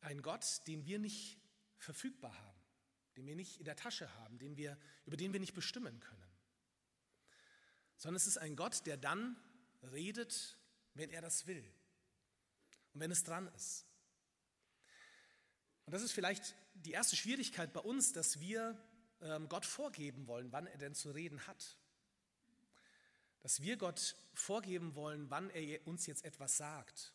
ein 0.00 0.22
Gott, 0.22 0.66
den 0.66 0.84
wir 0.86 0.98
nicht 0.98 1.38
verfügbar 1.78 2.36
haben, 2.36 2.60
den 3.16 3.26
wir 3.26 3.36
nicht 3.36 3.58
in 3.58 3.64
der 3.64 3.76
Tasche 3.76 4.12
haben, 4.14 4.38
den 4.38 4.56
wir, 4.56 4.78
über 5.04 5.16
den 5.16 5.32
wir 5.32 5.40
nicht 5.40 5.54
bestimmen 5.54 6.00
können. 6.00 6.22
Sondern 7.96 8.16
es 8.16 8.26
ist 8.26 8.38
ein 8.38 8.56
Gott, 8.56 8.86
der 8.86 8.96
dann 8.96 9.36
redet, 9.82 10.56
wenn 10.94 11.10
er 11.10 11.22
das 11.22 11.46
will 11.46 11.64
und 12.92 13.00
wenn 13.00 13.10
es 13.10 13.24
dran 13.24 13.48
ist. 13.54 13.86
Und 15.86 15.92
das 15.92 16.02
ist 16.02 16.12
vielleicht 16.12 16.54
die 16.74 16.92
erste 16.92 17.16
Schwierigkeit 17.16 17.72
bei 17.72 17.80
uns, 17.80 18.12
dass 18.12 18.40
wir 18.40 18.76
ähm, 19.20 19.48
Gott 19.48 19.64
vorgeben 19.64 20.26
wollen, 20.26 20.52
wann 20.52 20.66
er 20.66 20.78
denn 20.78 20.94
zu 20.94 21.12
reden 21.12 21.46
hat. 21.46 21.76
Dass 23.46 23.62
wir 23.62 23.76
Gott 23.76 24.16
vorgeben 24.34 24.96
wollen, 24.96 25.30
wann 25.30 25.50
er 25.50 25.86
uns 25.86 26.06
jetzt 26.06 26.24
etwas 26.24 26.56
sagt. 26.56 27.12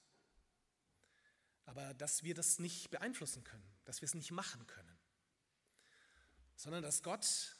Aber 1.66 1.94
dass 1.96 2.24
wir 2.24 2.34
das 2.34 2.58
nicht 2.58 2.90
beeinflussen 2.90 3.44
können, 3.44 3.70
dass 3.84 4.00
wir 4.00 4.06
es 4.06 4.14
nicht 4.14 4.32
machen 4.32 4.66
können. 4.66 4.98
Sondern 6.56 6.84
dass 6.84 7.04
Gott 7.04 7.58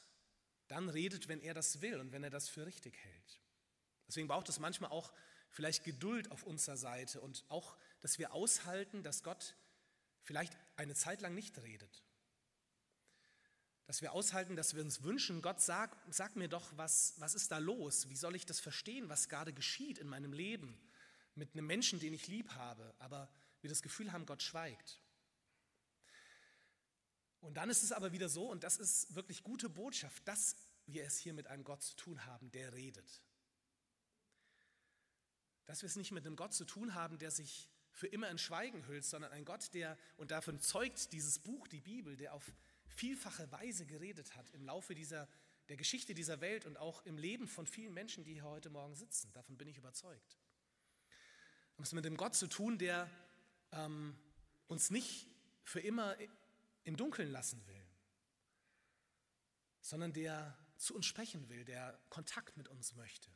dann 0.68 0.88
redet, 0.88 1.28
wenn 1.28 1.42
er 1.42 1.52
das 1.52 1.82
will 1.82 2.00
und 2.00 2.12
wenn 2.12 2.24
er 2.24 2.30
das 2.30 2.48
für 2.48 2.64
richtig 2.64 2.96
hält. 2.96 3.42
Deswegen 4.08 4.26
braucht 4.26 4.48
es 4.48 4.58
manchmal 4.58 4.90
auch 4.90 5.12
vielleicht 5.50 5.84
Geduld 5.84 6.30
auf 6.30 6.42
unserer 6.42 6.78
Seite 6.78 7.20
und 7.20 7.44
auch, 7.50 7.76
dass 8.00 8.18
wir 8.18 8.32
aushalten, 8.32 9.02
dass 9.02 9.22
Gott 9.22 9.54
vielleicht 10.22 10.56
eine 10.76 10.94
Zeit 10.94 11.20
lang 11.20 11.34
nicht 11.34 11.58
redet. 11.58 12.02
Dass 13.86 14.00
wir 14.00 14.12
aushalten, 14.12 14.56
dass 14.56 14.74
wir 14.74 14.82
uns 14.82 15.02
wünschen, 15.02 15.42
Gott, 15.42 15.60
sag, 15.60 15.96
sag 16.10 16.36
mir 16.36 16.48
doch, 16.48 16.76
was, 16.76 17.14
was 17.18 17.34
ist 17.34 17.50
da 17.50 17.58
los? 17.58 18.08
Wie 18.08 18.16
soll 18.16 18.36
ich 18.36 18.46
das 18.46 18.60
verstehen, 18.60 19.08
was 19.08 19.28
gerade 19.28 19.52
geschieht 19.52 19.98
in 19.98 20.08
meinem 20.08 20.32
Leben 20.32 20.78
mit 21.34 21.54
einem 21.54 21.66
Menschen, 21.66 21.98
den 21.98 22.12
ich 22.12 22.28
lieb 22.28 22.54
habe, 22.54 22.94
aber 22.98 23.28
wir 23.60 23.70
das 23.70 23.82
Gefühl 23.82 24.12
haben, 24.12 24.26
Gott 24.26 24.42
schweigt. 24.42 25.00
Und 27.40 27.54
dann 27.54 27.70
ist 27.70 27.82
es 27.82 27.92
aber 27.92 28.12
wieder 28.12 28.28
so, 28.28 28.48
und 28.48 28.62
das 28.62 28.76
ist 28.76 29.14
wirklich 29.14 29.42
gute 29.42 29.68
Botschaft, 29.68 30.26
dass 30.28 30.56
wir 30.86 31.04
es 31.04 31.18
hier 31.18 31.32
mit 31.32 31.48
einem 31.48 31.64
Gott 31.64 31.82
zu 31.82 31.96
tun 31.96 32.24
haben, 32.26 32.50
der 32.52 32.72
redet. 32.72 33.22
Dass 35.66 35.82
wir 35.82 35.88
es 35.88 35.96
nicht 35.96 36.12
mit 36.12 36.24
einem 36.26 36.36
Gott 36.36 36.52
zu 36.54 36.64
tun 36.64 36.94
haben, 36.94 37.18
der 37.18 37.30
sich 37.30 37.68
für 37.90 38.06
immer 38.06 38.30
in 38.30 38.38
Schweigen 38.38 38.86
hüllt, 38.86 39.04
sondern 39.04 39.32
ein 39.32 39.44
Gott, 39.44 39.74
der, 39.74 39.98
und 40.16 40.30
davon 40.30 40.60
zeugt 40.60 41.12
dieses 41.12 41.38
Buch, 41.38 41.68
die 41.68 41.80
Bibel, 41.80 42.16
der 42.16 42.34
auf 42.34 42.52
vielfache 42.92 43.50
Weise 43.52 43.86
geredet 43.86 44.36
hat 44.36 44.50
im 44.50 44.64
Laufe 44.64 44.94
dieser, 44.94 45.28
der 45.68 45.76
Geschichte 45.76 46.14
dieser 46.14 46.40
Welt 46.40 46.66
und 46.66 46.76
auch 46.76 47.04
im 47.04 47.18
Leben 47.18 47.48
von 47.48 47.66
vielen 47.66 47.94
Menschen, 47.94 48.24
die 48.24 48.34
hier 48.34 48.44
heute 48.44 48.70
Morgen 48.70 48.94
sitzen. 48.94 49.32
Davon 49.32 49.56
bin 49.56 49.68
ich 49.68 49.78
überzeugt. 49.78 50.38
Wir 51.72 51.76
haben 51.76 51.84
es 51.84 51.92
mit 51.92 52.04
dem 52.04 52.16
Gott 52.16 52.34
zu 52.34 52.46
tun, 52.46 52.78
der 52.78 53.10
ähm, 53.72 54.16
uns 54.68 54.90
nicht 54.90 55.26
für 55.64 55.80
immer 55.80 56.16
im 56.84 56.96
Dunkeln 56.96 57.30
lassen 57.30 57.66
will, 57.66 57.86
sondern 59.80 60.12
der 60.12 60.56
zu 60.76 60.94
uns 60.94 61.06
sprechen 61.06 61.48
will, 61.48 61.64
der 61.64 61.98
Kontakt 62.08 62.56
mit 62.56 62.68
uns 62.68 62.94
möchte, 62.94 63.30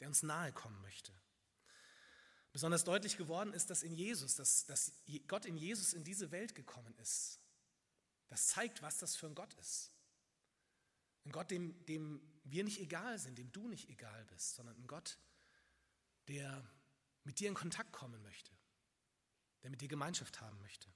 der 0.00 0.08
uns 0.08 0.22
nahe 0.22 0.52
kommen 0.52 0.80
möchte. 0.82 1.12
Besonders 2.52 2.84
deutlich 2.84 3.16
geworden 3.16 3.54
ist, 3.54 3.70
dass 3.70 3.82
in 3.82 3.94
Jesus, 3.94 4.36
dass, 4.36 4.66
dass 4.66 4.92
Gott 5.26 5.46
in 5.46 5.56
Jesus 5.56 5.94
in 5.94 6.04
diese 6.04 6.30
Welt 6.30 6.54
gekommen 6.54 6.94
ist. 6.98 7.41
Das 8.32 8.48
zeigt, 8.48 8.80
was 8.80 8.96
das 8.98 9.14
für 9.14 9.26
ein 9.26 9.34
Gott 9.34 9.52
ist. 9.54 9.92
Ein 11.24 11.32
Gott, 11.32 11.50
dem, 11.50 11.84
dem 11.84 12.20
wir 12.44 12.64
nicht 12.64 12.80
egal 12.80 13.18
sind, 13.18 13.36
dem 13.36 13.52
du 13.52 13.68
nicht 13.68 13.88
egal 13.90 14.24
bist, 14.24 14.54
sondern 14.54 14.76
ein 14.76 14.86
Gott, 14.86 15.18
der 16.28 16.66
mit 17.24 17.38
dir 17.38 17.48
in 17.48 17.54
Kontakt 17.54 17.92
kommen 17.92 18.22
möchte, 18.22 18.50
der 19.62 19.70
mit 19.70 19.82
dir 19.82 19.88
Gemeinschaft 19.88 20.40
haben 20.40 20.58
möchte. 20.60 20.88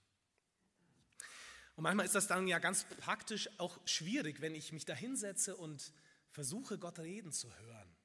Und 1.75 1.83
manchmal 1.83 2.07
ist 2.07 2.15
das 2.15 2.27
dann 2.27 2.49
ja 2.49 2.59
ganz 2.59 2.85
praktisch 3.01 3.51
auch 3.61 3.79
schwierig, 3.87 4.41
wenn 4.41 4.55
ich 4.55 4.73
mich 4.73 4.87
da 4.87 4.95
hinsetze 4.95 5.57
und 5.57 5.93
versuche, 6.31 6.79
Gott 6.79 6.99
reden 6.99 7.33
zu 7.33 7.55
hören 7.59 7.97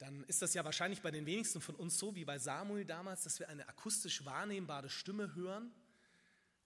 dann 0.00 0.24
ist 0.24 0.40
das 0.40 0.54
ja 0.54 0.64
wahrscheinlich 0.64 1.02
bei 1.02 1.10
den 1.10 1.26
wenigsten 1.26 1.60
von 1.60 1.74
uns 1.74 1.98
so 1.98 2.14
wie 2.16 2.24
bei 2.24 2.38
Samuel 2.38 2.86
damals, 2.86 3.22
dass 3.22 3.38
wir 3.38 3.50
eine 3.50 3.68
akustisch 3.68 4.24
wahrnehmbare 4.24 4.88
Stimme 4.88 5.34
hören. 5.34 5.70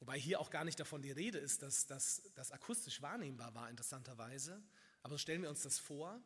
Wobei 0.04 0.18
hier 0.18 0.38
auch 0.38 0.50
gar 0.50 0.64
nicht 0.64 0.78
davon 0.78 1.00
die 1.00 1.12
Rede 1.12 1.38
ist, 1.38 1.62
dass 1.62 1.86
das 1.86 2.52
akustisch 2.52 3.00
wahrnehmbar 3.00 3.54
war, 3.54 3.70
interessanterweise. 3.70 4.62
Aber 5.02 5.14
so 5.14 5.18
stellen 5.18 5.40
wir 5.40 5.48
uns 5.48 5.62
das 5.62 5.78
vor. 5.78 6.22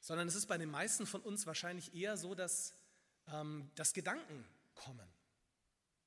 Sondern 0.00 0.26
es 0.26 0.34
ist 0.34 0.46
bei 0.46 0.56
den 0.56 0.70
meisten 0.70 1.04
von 1.04 1.20
uns 1.20 1.46
wahrscheinlich 1.46 1.94
eher 1.94 2.16
so, 2.16 2.34
dass, 2.34 2.72
ähm, 3.28 3.70
dass 3.74 3.92
Gedanken 3.92 4.46
kommen. 4.74 5.06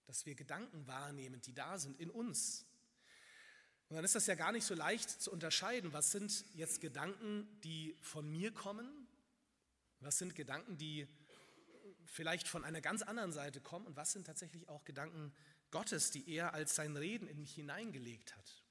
Dass 0.07 0.25
wir 0.25 0.33
Gedanken 0.33 0.87
wahrnehmen, 0.87 1.39
die 1.39 1.53
da 1.53 1.77
sind 1.77 1.99
in 1.99 2.09
uns. 2.09 2.65
Und 3.87 3.97
dann 3.97 4.03
ist 4.03 4.15
das 4.15 4.25
ja 4.25 4.33
gar 4.33 4.51
nicht 4.51 4.65
so 4.65 4.73
leicht 4.73 5.09
zu 5.09 5.31
unterscheiden, 5.31 5.93
was 5.93 6.11
sind 6.11 6.45
jetzt 6.55 6.81
Gedanken, 6.81 7.47
die 7.61 7.95
von 8.01 8.27
mir 8.27 8.51
kommen 8.51 9.05
was 10.05 10.17
sind 10.19 10.35
Gedanken, 10.35 10.77
die 10.77 11.07
vielleicht 12.05 12.47
von 12.47 12.63
einer 12.63 12.81
ganz 12.81 13.01
anderen 13.01 13.31
Seite 13.31 13.59
kommen 13.59 13.87
und 13.87 13.95
was 13.95 14.11
sind 14.11 14.27
tatsächlich 14.27 14.69
auch 14.69 14.85
Gedanken 14.85 15.33
Gottes, 15.71 16.11
die 16.11 16.27
er 16.29 16.53
als 16.53 16.75
sein 16.75 16.95
Reden 16.95 17.27
in 17.27 17.39
mich 17.39 17.53
hineingelegt 17.53 18.35
hat. 18.35 18.63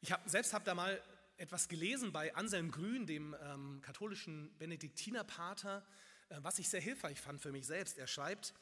Ich 0.00 0.12
hab, 0.12 0.28
selbst 0.28 0.54
habe 0.54 0.64
da 0.64 0.74
mal 0.74 1.02
etwas 1.36 1.68
gelesen 1.68 2.12
bei 2.12 2.34
Anselm 2.34 2.70
Grün, 2.70 3.06
dem 3.06 3.34
ähm, 3.42 3.80
katholischen 3.82 4.56
Benediktinerpater, 4.58 5.84
äh, 6.28 6.38
was 6.42 6.58
ich 6.58 6.68
sehr 6.68 6.80
hilfreich 6.80 7.20
fand 7.20 7.40
für 7.40 7.52
mich 7.52 7.66
selbst. 7.66 7.98
Er 7.98 8.06
schreibt, 8.06 8.54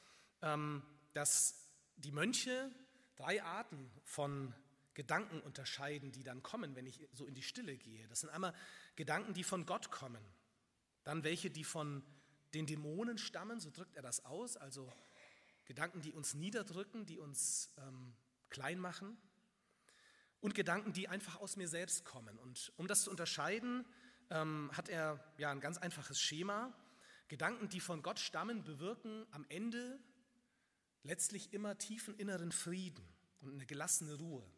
ähm, 0.42 0.82
dass 1.12 1.68
die 1.96 2.12
Mönche 2.12 2.70
drei 3.16 3.42
Arten 3.42 3.90
von 4.04 4.54
Gedanken 4.94 5.40
unterscheiden, 5.40 6.12
die 6.12 6.24
dann 6.24 6.42
kommen, 6.42 6.74
wenn 6.74 6.86
ich 6.86 7.08
so 7.12 7.24
in 7.26 7.34
die 7.34 7.42
Stille 7.42 7.76
gehe. 7.76 8.06
Das 8.08 8.20
sind 8.20 8.30
einmal 8.30 8.54
Gedanken, 8.96 9.34
die 9.34 9.44
von 9.44 9.66
Gott 9.66 9.90
kommen. 9.90 10.24
Dann 11.04 11.24
welche, 11.24 11.50
die 11.50 11.64
von 11.64 12.02
den 12.54 12.66
Dämonen 12.66 13.18
stammen, 13.18 13.60
so 13.60 13.70
drückt 13.70 13.94
er 13.94 14.02
das 14.02 14.24
aus, 14.24 14.56
also 14.56 14.92
Gedanken, 15.68 16.00
die 16.00 16.12
uns 16.12 16.32
niederdrücken, 16.32 17.04
die 17.04 17.18
uns 17.18 17.70
ähm, 17.76 18.14
klein 18.48 18.78
machen. 18.78 19.18
Und 20.40 20.54
Gedanken, 20.54 20.94
die 20.94 21.08
einfach 21.08 21.36
aus 21.36 21.56
mir 21.56 21.68
selbst 21.68 22.04
kommen. 22.04 22.38
Und 22.38 22.72
um 22.76 22.88
das 22.88 23.04
zu 23.04 23.10
unterscheiden, 23.10 23.84
ähm, 24.30 24.70
hat 24.72 24.88
er 24.88 25.22
ja 25.36 25.50
ein 25.50 25.60
ganz 25.60 25.76
einfaches 25.76 26.20
Schema. 26.20 26.72
Gedanken, 27.28 27.68
die 27.68 27.80
von 27.80 28.02
Gott 28.02 28.18
stammen, 28.18 28.64
bewirken 28.64 29.26
am 29.30 29.44
Ende 29.50 30.00
letztlich 31.02 31.52
immer 31.52 31.76
tiefen 31.76 32.14
inneren 32.14 32.50
Frieden 32.50 33.06
und 33.40 33.52
eine 33.52 33.66
gelassene 33.66 34.14
Ruhe. 34.14 34.50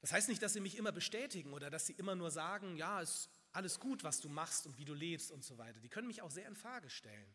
Das 0.00 0.12
heißt 0.12 0.28
nicht, 0.28 0.42
dass 0.42 0.52
sie 0.52 0.60
mich 0.60 0.76
immer 0.76 0.92
bestätigen 0.92 1.52
oder 1.52 1.70
dass 1.70 1.86
sie 1.86 1.94
immer 1.94 2.14
nur 2.14 2.30
sagen, 2.30 2.76
ja, 2.76 3.02
es 3.02 3.28
alles 3.52 3.80
gut, 3.80 4.04
was 4.04 4.20
du 4.20 4.28
machst 4.28 4.66
und 4.66 4.78
wie 4.78 4.84
du 4.84 4.94
lebst 4.94 5.32
und 5.32 5.42
so 5.42 5.58
weiter. 5.58 5.80
Die 5.80 5.88
können 5.88 6.06
mich 6.06 6.22
auch 6.22 6.30
sehr 6.30 6.46
in 6.46 6.54
Frage 6.54 6.90
stellen. 6.90 7.34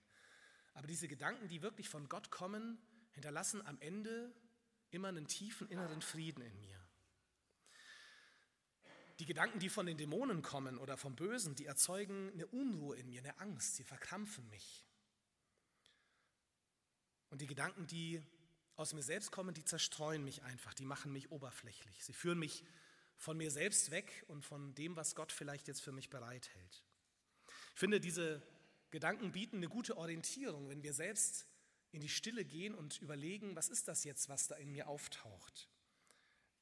Aber 0.73 0.87
diese 0.87 1.07
Gedanken, 1.07 1.47
die 1.47 1.61
wirklich 1.61 1.89
von 1.89 2.07
Gott 2.07 2.31
kommen, 2.31 2.77
hinterlassen 3.11 3.65
am 3.65 3.79
Ende 3.79 4.33
immer 4.89 5.09
einen 5.09 5.27
tiefen 5.27 5.67
inneren 5.69 6.01
Frieden 6.01 6.41
in 6.41 6.59
mir. 6.59 6.79
Die 9.19 9.25
Gedanken, 9.25 9.59
die 9.59 9.69
von 9.69 9.85
den 9.85 9.97
Dämonen 9.97 10.41
kommen 10.41 10.77
oder 10.77 10.97
vom 10.97 11.15
Bösen, 11.15 11.55
die 11.55 11.65
erzeugen 11.65 12.31
eine 12.33 12.47
Unruhe 12.47 12.97
in 12.97 13.07
mir, 13.09 13.21
eine 13.21 13.39
Angst, 13.39 13.75
sie 13.75 13.83
verkrampfen 13.83 14.49
mich. 14.49 14.83
Und 17.29 17.41
die 17.41 17.47
Gedanken, 17.47 17.85
die 17.87 18.21
aus 18.75 18.93
mir 18.93 19.03
selbst 19.03 19.31
kommen, 19.31 19.53
die 19.53 19.63
zerstreuen 19.63 20.23
mich 20.23 20.41
einfach, 20.43 20.73
die 20.73 20.85
machen 20.85 21.11
mich 21.11 21.31
oberflächlich. 21.31 22.03
Sie 22.03 22.13
führen 22.13 22.39
mich 22.39 22.63
von 23.15 23.37
mir 23.37 23.51
selbst 23.51 23.91
weg 23.91 24.25
und 24.27 24.43
von 24.43 24.73
dem, 24.73 24.95
was 24.95 25.13
Gott 25.13 25.31
vielleicht 25.31 25.67
jetzt 25.67 25.81
für 25.81 25.91
mich 25.91 26.09
bereithält. 26.09 26.83
Ich 27.73 27.79
finde, 27.79 27.99
diese 27.99 28.41
Gedanken 28.91 29.31
bieten 29.31 29.57
eine 29.57 29.69
gute 29.69 29.97
Orientierung, 29.97 30.69
wenn 30.69 30.83
wir 30.83 30.93
selbst 30.93 31.47
in 31.91 32.01
die 32.01 32.09
Stille 32.09 32.45
gehen 32.45 32.75
und 32.75 33.01
überlegen, 33.01 33.55
was 33.55 33.69
ist 33.69 33.87
das 33.87 34.03
jetzt, 34.03 34.29
was 34.29 34.47
da 34.47 34.55
in 34.55 34.71
mir 34.71 34.87
auftaucht. 34.87 35.69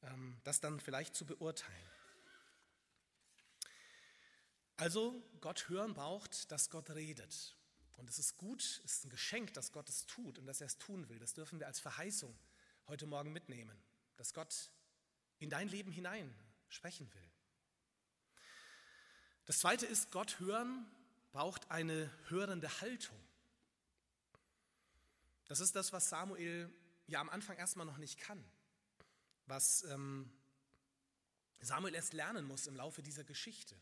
Ähm, 0.01 0.39
das 0.43 0.59
dann 0.59 0.79
vielleicht 0.79 1.15
zu 1.15 1.25
beurteilen. 1.25 1.89
Also 4.77 5.21
Gott 5.41 5.67
hören 5.67 5.93
braucht, 5.93 6.51
dass 6.51 6.69
Gott 6.69 6.89
redet. 6.91 7.57
Und 7.97 8.09
es 8.09 8.17
ist 8.17 8.37
gut, 8.37 8.61
es 8.85 8.93
ist 8.93 9.05
ein 9.05 9.09
Geschenk, 9.09 9.53
dass 9.53 9.73
Gott 9.73 9.89
es 9.89 10.05
tut 10.05 10.37
und 10.39 10.45
dass 10.45 10.61
er 10.61 10.67
es 10.67 10.77
tun 10.77 11.09
will. 11.09 11.19
Das 11.19 11.33
dürfen 11.33 11.59
wir 11.59 11.67
als 11.67 11.81
Verheißung 11.81 12.33
heute 12.87 13.05
Morgen 13.05 13.33
mitnehmen, 13.33 13.77
dass 14.15 14.33
Gott 14.33 14.71
in 15.39 15.49
dein 15.49 15.67
Leben 15.67 15.91
hinein 15.91 16.33
sprechen 16.69 17.13
will. 17.13 17.29
Das 19.45 19.59
zweite 19.59 19.85
ist, 19.85 20.11
Gott 20.11 20.39
hören 20.39 20.89
braucht 21.31 21.69
eine 21.71 22.11
hörende 22.27 22.81
Haltung. 22.81 23.17
Das 25.47 25.59
ist 25.59 25.75
das, 25.75 25.93
was 25.93 26.09
Samuel 26.09 26.71
ja 27.07 27.19
am 27.19 27.29
Anfang 27.29 27.57
erstmal 27.57 27.85
noch 27.85 27.97
nicht 27.97 28.19
kann, 28.19 28.43
was 29.45 29.83
ähm, 29.83 30.31
Samuel 31.59 31.95
erst 31.95 32.13
lernen 32.13 32.45
muss 32.45 32.67
im 32.67 32.75
Laufe 32.75 33.01
dieser 33.01 33.23
Geschichte 33.23 33.75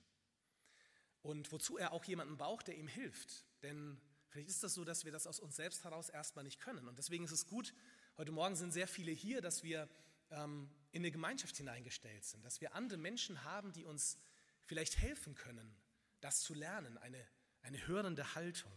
und 1.21 1.51
wozu 1.51 1.77
er 1.77 1.91
auch 1.91 2.05
jemanden 2.05 2.37
braucht, 2.37 2.67
der 2.67 2.77
ihm 2.77 2.87
hilft. 2.87 3.45
Denn 3.63 3.99
vielleicht 4.29 4.49
ist 4.49 4.63
das 4.63 4.73
so, 4.73 4.83
dass 4.83 5.05
wir 5.05 5.11
das 5.11 5.27
aus 5.27 5.39
uns 5.39 5.55
selbst 5.55 5.83
heraus 5.83 6.09
erstmal 6.09 6.43
nicht 6.43 6.59
können. 6.59 6.87
Und 6.87 6.97
deswegen 6.97 7.25
ist 7.25 7.31
es 7.31 7.45
gut, 7.45 7.73
heute 8.17 8.31
Morgen 8.31 8.55
sind 8.55 8.71
sehr 8.71 8.87
viele 8.87 9.11
hier, 9.11 9.41
dass 9.41 9.63
wir 9.63 9.89
ähm, 10.31 10.69
in 10.91 11.01
eine 11.01 11.11
Gemeinschaft 11.11 11.57
hineingestellt 11.57 12.25
sind, 12.25 12.43
dass 12.45 12.61
wir 12.61 12.75
andere 12.75 12.97
Menschen 12.97 13.43
haben, 13.43 13.71
die 13.73 13.83
uns 13.83 14.17
vielleicht 14.65 14.97
helfen 14.97 15.35
können, 15.35 15.75
das 16.21 16.41
zu 16.41 16.53
lernen, 16.53 16.97
eine, 16.97 17.25
eine 17.67 17.85
hörende 17.87 18.35
Haltung. 18.35 18.71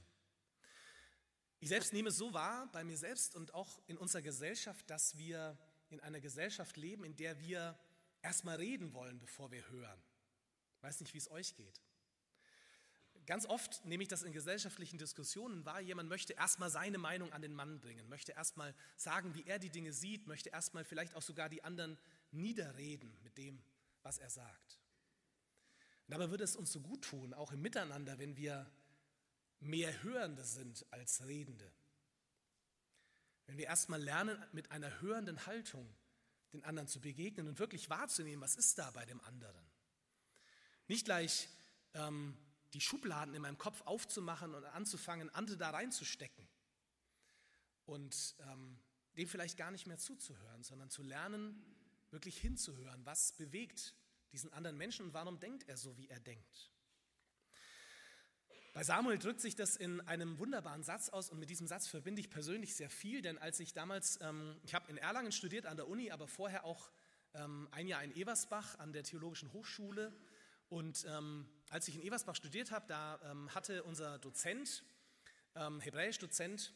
Ich 1.61 1.69
selbst 1.69 1.93
nehme 1.93 2.09
es 2.09 2.17
so 2.17 2.33
wahr, 2.33 2.69
bei 2.73 2.85
mir 2.85 2.97
selbst 2.97 3.37
und 3.37 3.55
auch 3.55 3.81
in 3.87 3.99
unserer 3.99 4.23
Gesellschaft, 4.23 4.89
dass 4.89 5.17
wir 5.17 5.59
in 5.91 6.01
einer 6.01 6.21
Gesellschaft 6.21 6.77
leben, 6.77 7.05
in 7.05 7.17
der 7.17 7.39
wir 7.41 7.79
erstmal 8.23 8.57
reden 8.57 8.93
wollen, 8.95 9.19
bevor 9.19 9.51
wir 9.51 9.69
hören. 9.69 10.03
Ich 10.77 10.83
weiß 10.83 11.01
nicht, 11.01 11.15
wie 11.15 11.19
es 11.19 11.31
euch 11.31 11.55
geht. 11.55 11.81
Ganz 13.27 13.47
oft 13.47 13.85
nehme 13.85 14.03
ich 14.03 14.09
das 14.09 14.23
in 14.23 14.33
gesellschaftlichen 14.33 14.99
Diskussionen 14.99 15.65
wahr, 15.65 15.81
jemand 15.81 16.09
möchte 16.09 16.33
erstmal 16.33 16.71
seine 16.71 16.99
Meinung 16.99 17.33
an 17.33 17.43
den 17.43 17.55
Mann 17.55 17.81
bringen, 17.81 18.09
möchte 18.09 18.33
erstmal 18.33 18.75
sagen, 18.97 19.35
wie 19.35 19.45
er 19.45 19.59
die 19.59 19.71
Dinge 19.71 19.93
sieht, 19.93 20.27
möchte 20.27 20.51
erstmal 20.51 20.85
vielleicht 20.85 21.15
auch 21.15 21.23
sogar 21.23 21.49
die 21.49 21.63
anderen 21.63 21.99
niederreden 22.33 23.17
mit 23.23 23.37
dem, 23.37 23.63
was 24.03 24.19
er 24.19 24.31
sagt. 24.31 24.81
Und 26.07 26.15
dabei 26.15 26.31
würde 26.31 26.45
es 26.45 26.57
uns 26.57 26.73
so 26.73 26.81
gut 26.81 27.03
tun, 27.03 27.35
auch 27.35 27.53
im 27.53 27.61
Miteinander, 27.61 28.19
wenn 28.19 28.37
wir 28.37 28.69
mehr 29.61 30.03
Hörende 30.03 30.45
sind 30.45 30.85
als 30.91 31.25
Redende. 31.27 31.71
Wenn 33.47 33.59
wir 33.59 33.67
erstmal 33.67 34.03
lernen, 34.03 34.43
mit 34.53 34.71
einer 34.71 35.01
hörenden 35.01 35.47
Haltung 35.47 35.95
den 36.53 36.65
anderen 36.65 36.89
zu 36.89 37.01
begegnen 37.01 37.49
und 37.49 37.59
wirklich 37.59 37.91
wahrzunehmen, 37.91 38.41
was 38.41 38.57
ist 38.57 38.79
da 38.79 38.91
bei 38.91 39.05
dem 39.05 39.21
anderen. 39.23 39.65
Nicht 40.89 41.05
gleich 41.05 41.49
ähm, 41.95 42.37
die 42.73 42.81
Schubladen 42.81 43.35
in 43.35 43.43
meinem 43.43 43.59
Kopf 43.59 43.83
aufzumachen 43.83 44.55
und 44.55 44.65
anzufangen, 44.65 45.31
andere 45.31 45.57
da 45.57 45.71
reinzustecken 45.71 46.49
und 47.87 48.37
ähm, 48.41 48.79
dem 49.17 49.29
vielleicht 49.29 49.57
gar 49.57 49.71
nicht 49.71 49.87
mehr 49.87 49.99
zuzuhören, 49.99 50.63
sondern 50.63 50.91
zu 50.91 51.03
lernen, 51.03 51.65
wirklich 52.11 52.39
hinzuhören, 52.39 53.05
was 53.05 53.33
bewegt 53.33 53.95
diesen 54.33 54.53
anderen 54.53 54.77
Menschen 54.77 55.07
und 55.07 55.15
warum 55.15 55.41
denkt 55.41 55.69
er 55.69 55.77
so, 55.77 55.97
wie 55.97 56.09
er 56.09 56.21
denkt. 56.21 56.71
Bei 58.73 58.85
Samuel 58.85 59.19
drückt 59.19 59.41
sich 59.41 59.57
das 59.57 59.75
in 59.75 60.01
einem 60.03 60.39
wunderbaren 60.39 60.85
Satz 60.85 61.09
aus 61.09 61.29
und 61.29 61.41
mit 61.41 61.51
diesem 61.51 61.67
Satz 61.67 61.89
verbinde 61.89 62.21
ich 62.21 62.31
persönlich 62.31 62.77
sehr 62.77 62.89
viel, 62.89 63.21
denn 63.21 63.37
als 63.37 63.59
ich 63.59 63.73
damals, 63.73 64.21
ähm, 64.23 64.57
ich 64.63 64.75
habe 64.75 64.89
in 64.89 64.97
Erlangen 64.97 65.33
studiert 65.33 65.67
an 65.67 65.77
der 65.77 65.89
Uni, 65.89 66.13
aber 66.13 66.29
vorher 66.29 66.65
auch 66.65 66.89
ähm, 67.35 67.67
ein 67.73 67.89
Jahr 67.89 68.05
in 68.05 68.15
Eversbach 68.15 68.79
an 68.79 68.93
der 68.93 69.03
Theologischen 69.03 69.53
Hochschule 69.53 70.13
und 70.69 71.05
ähm, 71.09 71.49
als 71.69 71.89
ich 71.89 71.97
in 71.97 72.03
Eversbach 72.03 72.37
studiert 72.37 72.71
habe, 72.71 72.87
da 72.87 73.19
ähm, 73.25 73.53
hatte 73.53 73.83
unser 73.83 74.21
Dozent, 74.21 74.85
ähm, 75.57 75.81
Hebräisch-Dozent, 75.81 76.73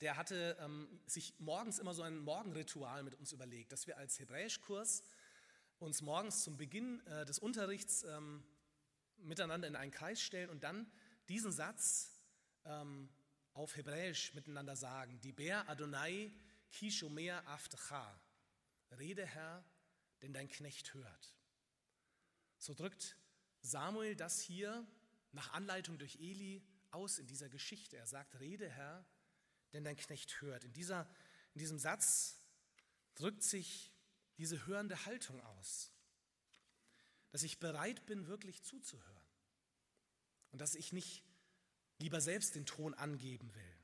der 0.00 0.16
hatte 0.16 0.56
ähm, 0.58 0.88
sich 1.04 1.38
morgens 1.38 1.80
immer 1.80 1.92
so 1.92 2.00
ein 2.00 2.16
Morgenritual 2.16 3.02
mit 3.02 3.14
uns 3.16 3.30
überlegt, 3.32 3.72
dass 3.72 3.86
wir 3.86 3.98
als 3.98 4.18
Hebräischkurs 4.20 5.02
uns 5.80 6.00
morgens 6.00 6.44
zum 6.44 6.56
Beginn 6.56 7.06
äh, 7.06 7.26
des 7.26 7.38
Unterrichts 7.38 8.06
miteinander 9.18 9.68
in 9.68 9.76
einen 9.76 9.92
Kreis 9.92 10.20
stellen 10.20 10.50
und 10.50 10.64
dann 10.64 10.90
diesen 11.28 11.52
Satz 11.52 12.10
ähm, 12.64 13.08
auf 13.52 13.76
Hebräisch 13.76 14.34
miteinander 14.34 14.76
sagen. 14.76 15.20
Die 15.20 15.32
Ber 15.32 15.68
Adonai 15.68 16.32
kishomer 16.70 17.46
aftecha. 17.46 18.20
Rede 18.98 19.26
Herr, 19.26 19.64
denn 20.22 20.32
dein 20.32 20.48
Knecht 20.48 20.94
hört. 20.94 21.34
So 22.58 22.74
drückt 22.74 23.16
Samuel 23.60 24.16
das 24.16 24.40
hier 24.40 24.86
nach 25.32 25.52
Anleitung 25.52 25.98
durch 25.98 26.16
Eli 26.16 26.62
aus 26.90 27.18
in 27.18 27.26
dieser 27.26 27.48
Geschichte. 27.48 27.96
Er 27.96 28.06
sagt, 28.06 28.38
Rede 28.40 28.68
Herr, 28.68 29.04
denn 29.72 29.84
dein 29.84 29.96
Knecht 29.96 30.40
hört. 30.40 30.64
In, 30.64 30.72
dieser, 30.72 31.08
in 31.54 31.58
diesem 31.60 31.78
Satz 31.78 32.38
drückt 33.14 33.42
sich 33.42 33.92
diese 34.38 34.66
hörende 34.66 35.04
Haltung 35.06 35.40
aus 35.40 35.93
dass 37.34 37.42
ich 37.42 37.58
bereit 37.58 38.06
bin, 38.06 38.28
wirklich 38.28 38.62
zuzuhören 38.62 39.26
und 40.52 40.60
dass 40.60 40.76
ich 40.76 40.92
nicht 40.92 41.24
lieber 41.98 42.20
selbst 42.20 42.54
den 42.54 42.64
Ton 42.64 42.94
angeben 42.94 43.52
will. 43.52 43.76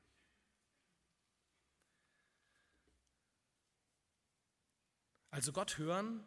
Also 5.31 5.51
Gott 5.51 5.77
hören 5.77 6.25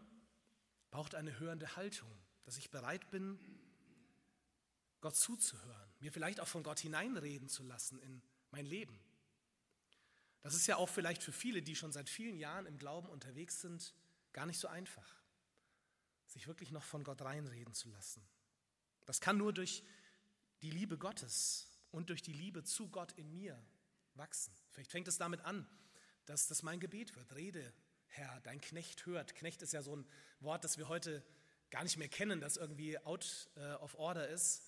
braucht 0.90 1.14
eine 1.14 1.38
hörende 1.38 1.76
Haltung, 1.76 2.14
dass 2.44 2.58
ich 2.58 2.70
bereit 2.70 3.10
bin, 3.10 3.38
Gott 5.00 5.16
zuzuhören, 5.16 5.94
mir 6.00 6.12
vielleicht 6.12 6.40
auch 6.40 6.48
von 6.48 6.62
Gott 6.62 6.80
hineinreden 6.80 7.48
zu 7.48 7.62
lassen 7.62 7.98
in 8.00 8.20
mein 8.50 8.66
Leben. 8.66 9.00
Das 10.42 10.54
ist 10.54 10.66
ja 10.66 10.76
auch 10.76 10.90
vielleicht 10.90 11.22
für 11.22 11.32
viele, 11.32 11.62
die 11.62 11.74
schon 11.74 11.90
seit 11.90 12.10
vielen 12.10 12.36
Jahren 12.36 12.66
im 12.66 12.76
Glauben 12.76 13.08
unterwegs 13.08 13.62
sind, 13.62 13.94
gar 14.34 14.44
nicht 14.44 14.60
so 14.60 14.68
einfach 14.68 15.23
sich 16.34 16.46
wirklich 16.46 16.72
noch 16.72 16.82
von 16.82 17.04
Gott 17.04 17.22
reinreden 17.22 17.74
zu 17.74 17.88
lassen. 17.88 18.22
Das 19.06 19.20
kann 19.20 19.38
nur 19.38 19.52
durch 19.52 19.84
die 20.62 20.70
Liebe 20.70 20.98
Gottes 20.98 21.68
und 21.90 22.10
durch 22.10 22.22
die 22.22 22.32
Liebe 22.32 22.64
zu 22.64 22.88
Gott 22.88 23.12
in 23.12 23.32
mir 23.32 23.58
wachsen. 24.14 24.52
Vielleicht 24.70 24.90
fängt 24.90 25.08
es 25.08 25.16
damit 25.16 25.40
an, 25.42 25.66
dass 26.26 26.48
das 26.48 26.62
mein 26.62 26.80
Gebet 26.80 27.14
wird. 27.14 27.34
Rede, 27.34 27.72
Herr, 28.08 28.40
dein 28.40 28.60
Knecht 28.60 29.06
hört. 29.06 29.34
Knecht 29.36 29.62
ist 29.62 29.72
ja 29.72 29.82
so 29.82 29.94
ein 29.94 30.06
Wort, 30.40 30.64
das 30.64 30.76
wir 30.76 30.88
heute 30.88 31.24
gar 31.70 31.84
nicht 31.84 31.96
mehr 31.96 32.08
kennen, 32.08 32.40
das 32.40 32.56
irgendwie 32.56 32.98
out 32.98 33.48
äh, 33.54 33.74
of 33.74 33.94
order 33.94 34.28
ist. 34.28 34.62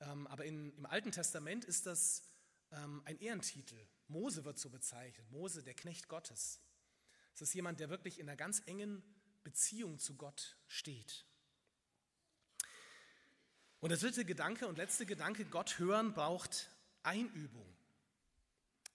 Ähm, 0.00 0.26
aber 0.28 0.44
in, 0.44 0.72
im 0.76 0.86
Alten 0.86 1.10
Testament 1.10 1.64
ist 1.64 1.86
das 1.86 2.22
ähm, 2.70 3.02
ein 3.04 3.18
Ehrentitel. 3.18 3.78
Mose 4.06 4.44
wird 4.44 4.58
so 4.58 4.70
bezeichnet. 4.70 5.28
Mose, 5.30 5.62
der 5.62 5.74
Knecht 5.74 6.08
Gottes. 6.08 6.60
Es 7.34 7.42
ist 7.42 7.54
jemand, 7.54 7.80
der 7.80 7.88
wirklich 7.90 8.18
in 8.20 8.28
einer 8.28 8.36
ganz 8.36 8.62
engen 8.66 9.02
Beziehung 9.42 9.98
zu 9.98 10.16
Gott 10.16 10.56
steht. 10.66 11.26
Und 13.80 13.90
der 13.90 13.98
dritte 13.98 14.24
Gedanke 14.24 14.68
und 14.68 14.76
letzte 14.76 15.06
Gedanke, 15.06 15.44
Gott 15.46 15.78
hören 15.78 16.12
braucht 16.12 16.70
Einübung. 17.02 17.76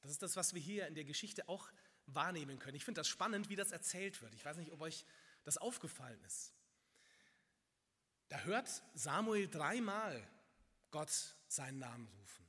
Das 0.02 0.12
ist 0.12 0.22
das, 0.22 0.36
was 0.36 0.54
wir 0.54 0.62
hier 0.62 0.88
in 0.88 0.94
der 0.94 1.06
Geschichte 1.06 1.50
auch 1.50 1.68
wahrnehmen 2.06 2.60
können. 2.60 2.76
Ich 2.76 2.86
finde 2.86 3.00
das 3.00 3.08
spannend, 3.08 3.50
wie 3.50 3.56
das 3.56 3.72
erzählt 3.72 4.22
wird. 4.22 4.36
Ich 4.36 4.46
weiß 4.46 4.58
nicht, 4.58 4.72
ob 4.72 4.82
euch 4.82 5.06
das 5.44 5.58
aufgefallen 5.58 6.22
ist. 6.26 6.54
Da 8.28 8.40
hört 8.42 8.84
Samuel 8.94 9.48
dreimal 9.48 10.28
Gott 10.92 11.36
seinen 11.48 11.80
Namen 11.80 12.08
rufen. 12.08 12.46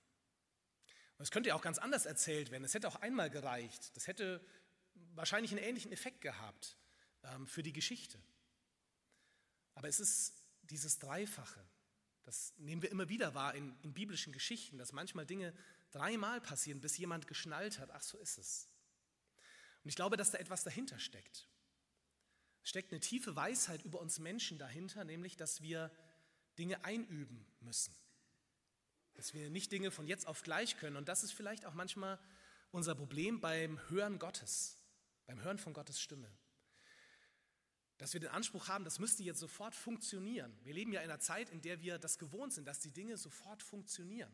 Und 1.16 1.22
es 1.22 1.30
könnte 1.30 1.48
ja 1.48 1.54
auch 1.54 1.62
ganz 1.62 1.78
anders 1.78 2.04
erzählt 2.04 2.50
werden. 2.50 2.64
Es 2.64 2.74
hätte 2.74 2.88
auch 2.88 2.96
einmal 2.96 3.30
gereicht. 3.30 3.96
Das 3.96 4.06
hätte 4.06 4.44
wahrscheinlich 5.14 5.52
einen 5.52 5.62
ähnlichen 5.62 5.92
Effekt 5.92 6.20
gehabt 6.20 6.76
für 7.46 7.62
die 7.62 7.72
Geschichte. 7.72 8.18
Aber 9.74 9.88
es 9.88 10.00
ist 10.00 10.44
dieses 10.62 10.98
Dreifache. 10.98 11.64
Das 12.24 12.54
nehmen 12.56 12.82
wir 12.82 12.90
immer 12.90 13.08
wieder 13.08 13.34
wahr 13.34 13.54
in, 13.54 13.78
in 13.82 13.94
biblischen 13.94 14.32
Geschichten, 14.32 14.78
dass 14.78 14.92
manchmal 14.92 15.26
Dinge 15.26 15.54
dreimal 15.90 16.40
passieren, 16.40 16.80
bis 16.80 16.96
jemand 16.98 17.28
geschnallt 17.28 17.78
hat, 17.78 17.90
ach 17.92 18.02
so 18.02 18.18
ist 18.18 18.38
es. 18.38 18.68
Und 19.84 19.90
ich 19.90 19.96
glaube, 19.96 20.16
dass 20.16 20.32
da 20.32 20.38
etwas 20.38 20.64
dahinter 20.64 20.98
steckt. 20.98 21.48
Es 22.64 22.70
steckt 22.70 22.90
eine 22.90 23.00
tiefe 23.00 23.36
Weisheit 23.36 23.82
über 23.82 24.00
uns 24.00 24.18
Menschen 24.18 24.58
dahinter, 24.58 25.04
nämlich, 25.04 25.36
dass 25.36 25.60
wir 25.60 25.92
Dinge 26.58 26.84
einüben 26.84 27.46
müssen. 27.60 27.94
Dass 29.14 29.34
wir 29.34 29.50
nicht 29.50 29.70
Dinge 29.70 29.92
von 29.92 30.08
jetzt 30.08 30.26
auf 30.26 30.42
gleich 30.42 30.76
können. 30.78 30.96
Und 30.96 31.08
das 31.08 31.22
ist 31.22 31.32
vielleicht 31.32 31.64
auch 31.64 31.74
manchmal 31.74 32.18
unser 32.72 32.96
Problem 32.96 33.40
beim 33.40 33.78
Hören 33.88 34.18
Gottes, 34.18 34.78
beim 35.26 35.40
Hören 35.42 35.58
von 35.58 35.72
Gottes 35.72 36.00
Stimme. 36.00 36.28
Dass 37.98 38.12
wir 38.12 38.20
den 38.20 38.30
Anspruch 38.30 38.68
haben, 38.68 38.84
das 38.84 38.98
müsste 38.98 39.22
jetzt 39.22 39.40
sofort 39.40 39.74
funktionieren. 39.74 40.56
Wir 40.62 40.74
leben 40.74 40.92
ja 40.92 41.00
in 41.00 41.10
einer 41.10 41.20
Zeit, 41.20 41.48
in 41.48 41.62
der 41.62 41.80
wir 41.80 41.98
das 41.98 42.18
gewohnt 42.18 42.52
sind, 42.52 42.66
dass 42.66 42.80
die 42.80 42.90
Dinge 42.90 43.16
sofort 43.16 43.62
funktionieren. 43.62 44.32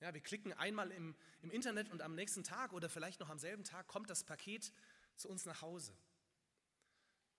Ja, 0.00 0.14
wir 0.14 0.20
klicken 0.20 0.52
einmal 0.52 0.90
im, 0.90 1.14
im 1.42 1.50
Internet 1.50 1.90
und 1.90 2.02
am 2.02 2.14
nächsten 2.14 2.44
Tag 2.44 2.72
oder 2.72 2.88
vielleicht 2.88 3.20
noch 3.20 3.28
am 3.28 3.38
selben 3.38 3.64
Tag 3.64 3.86
kommt 3.86 4.10
das 4.10 4.24
Paket 4.24 4.72
zu 5.16 5.28
uns 5.28 5.44
nach 5.44 5.62
Hause. 5.62 5.96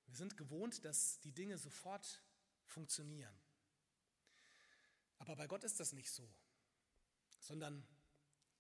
Wir 0.08 0.16
sind 0.16 0.38
gewohnt, 0.38 0.86
dass 0.86 1.20
die 1.22 1.32
Dinge 1.32 1.58
sofort 1.58 2.22
funktionieren. 2.66 3.36
Aber 5.18 5.36
bei 5.36 5.48
Gott 5.48 5.64
ist 5.64 5.80
das 5.80 5.94
nicht 5.94 6.12
so, 6.12 6.30
sondern 7.40 7.86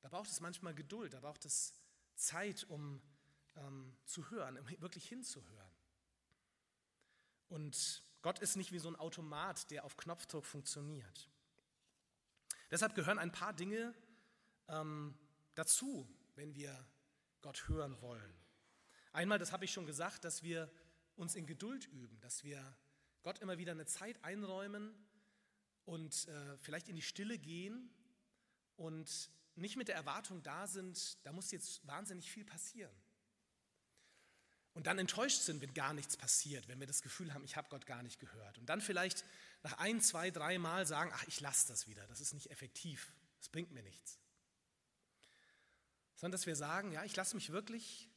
da 0.02 0.10
braucht 0.10 0.30
es 0.30 0.40
manchmal 0.40 0.74
Geduld, 0.74 1.14
da 1.14 1.20
braucht 1.20 1.46
es 1.46 1.74
Zeit, 2.16 2.64
um 2.66 3.02
ähm, 3.56 3.96
zu 4.06 4.30
hören, 4.30 4.58
um 4.58 4.70
wirklich 4.82 5.08
hinzuhören. 5.08 5.73
Und 7.50 8.04
Gott 8.22 8.40
ist 8.40 8.56
nicht 8.56 8.72
wie 8.72 8.80
so 8.80 8.88
ein 8.90 8.96
Automat, 8.96 9.70
der 9.72 9.84
auf 9.84 9.98
Knopfdruck 9.98 10.46
funktioniert. 10.46 11.30
Deshalb 12.72 12.96
gehören 12.96 13.20
ein 13.20 13.32
paar 13.32 13.54
Dinge 13.54 13.94
ähm, 14.68 15.14
dazu, 15.56 16.08
wenn 16.36 16.56
wir 16.56 16.88
Gott 17.42 17.68
hören 17.68 18.02
wollen. 18.02 18.34
Einmal, 19.12 19.38
das 19.38 19.52
habe 19.52 19.66
ich 19.66 19.72
schon 19.72 19.86
gesagt, 19.86 20.24
dass 20.24 20.42
wir 20.42 20.72
uns 21.16 21.36
in 21.36 21.46
Geduld 21.46 21.86
üben, 21.88 22.20
dass 22.22 22.44
wir 22.44 22.76
Gott 23.22 23.40
immer 23.40 23.58
wieder 23.58 23.74
eine 23.74 23.86
Zeit 23.86 24.24
einräumen 24.24 24.94
und 25.86 26.28
äh, 26.28 26.58
vielleicht 26.58 26.90
in 26.90 26.96
die 26.96 27.02
Stille 27.02 27.38
gehen 27.38 27.94
und 28.76 29.30
nicht 29.56 29.76
mit 29.76 29.88
der 29.88 29.96
Erwartung 29.96 30.42
da 30.42 30.66
sind, 30.66 31.24
da 31.26 31.32
muss 31.32 31.52
jetzt 31.52 31.86
wahnsinnig 31.86 32.32
viel 32.32 32.44
passieren. 32.44 32.96
Und 34.74 34.88
dann 34.88 34.98
enttäuscht 34.98 35.42
sind, 35.42 35.62
wenn 35.62 35.74
gar 35.74 35.94
nichts 35.94 36.18
passiert, 36.18 36.68
wenn 36.68 36.80
wir 36.80 36.88
das 36.88 37.02
Gefühl 37.02 37.34
haben, 37.34 37.44
ich 37.44 37.56
habe 37.56 37.70
Gott 37.70 37.86
gar 37.86 38.02
nicht 38.02 38.20
gehört. 38.20 38.58
Und 38.58 38.66
dann 38.68 38.82
vielleicht 38.82 39.24
nach 39.62 39.78
ein, 39.78 40.02
zwei, 40.02 40.32
drei 40.32 40.58
Mal 40.58 40.86
sagen, 40.88 41.12
ach, 41.14 41.24
ich 41.28 41.40
lasse 41.40 41.68
das 41.68 41.88
wieder, 41.88 42.06
das 42.08 42.22
ist 42.22 42.34
nicht 42.34 42.50
effektiv, 42.50 43.12
das 43.38 43.50
bringt 43.50 43.72
mir 43.72 43.84
nichts. 43.84 44.20
Sondern 46.16 46.32
dass 46.34 46.48
wir 46.48 46.56
sagen, 46.56 46.92
ja, 46.92 47.04
ich 47.04 47.16
lasse 47.16 47.36
mich 47.36 47.52
wirklich 47.52 48.10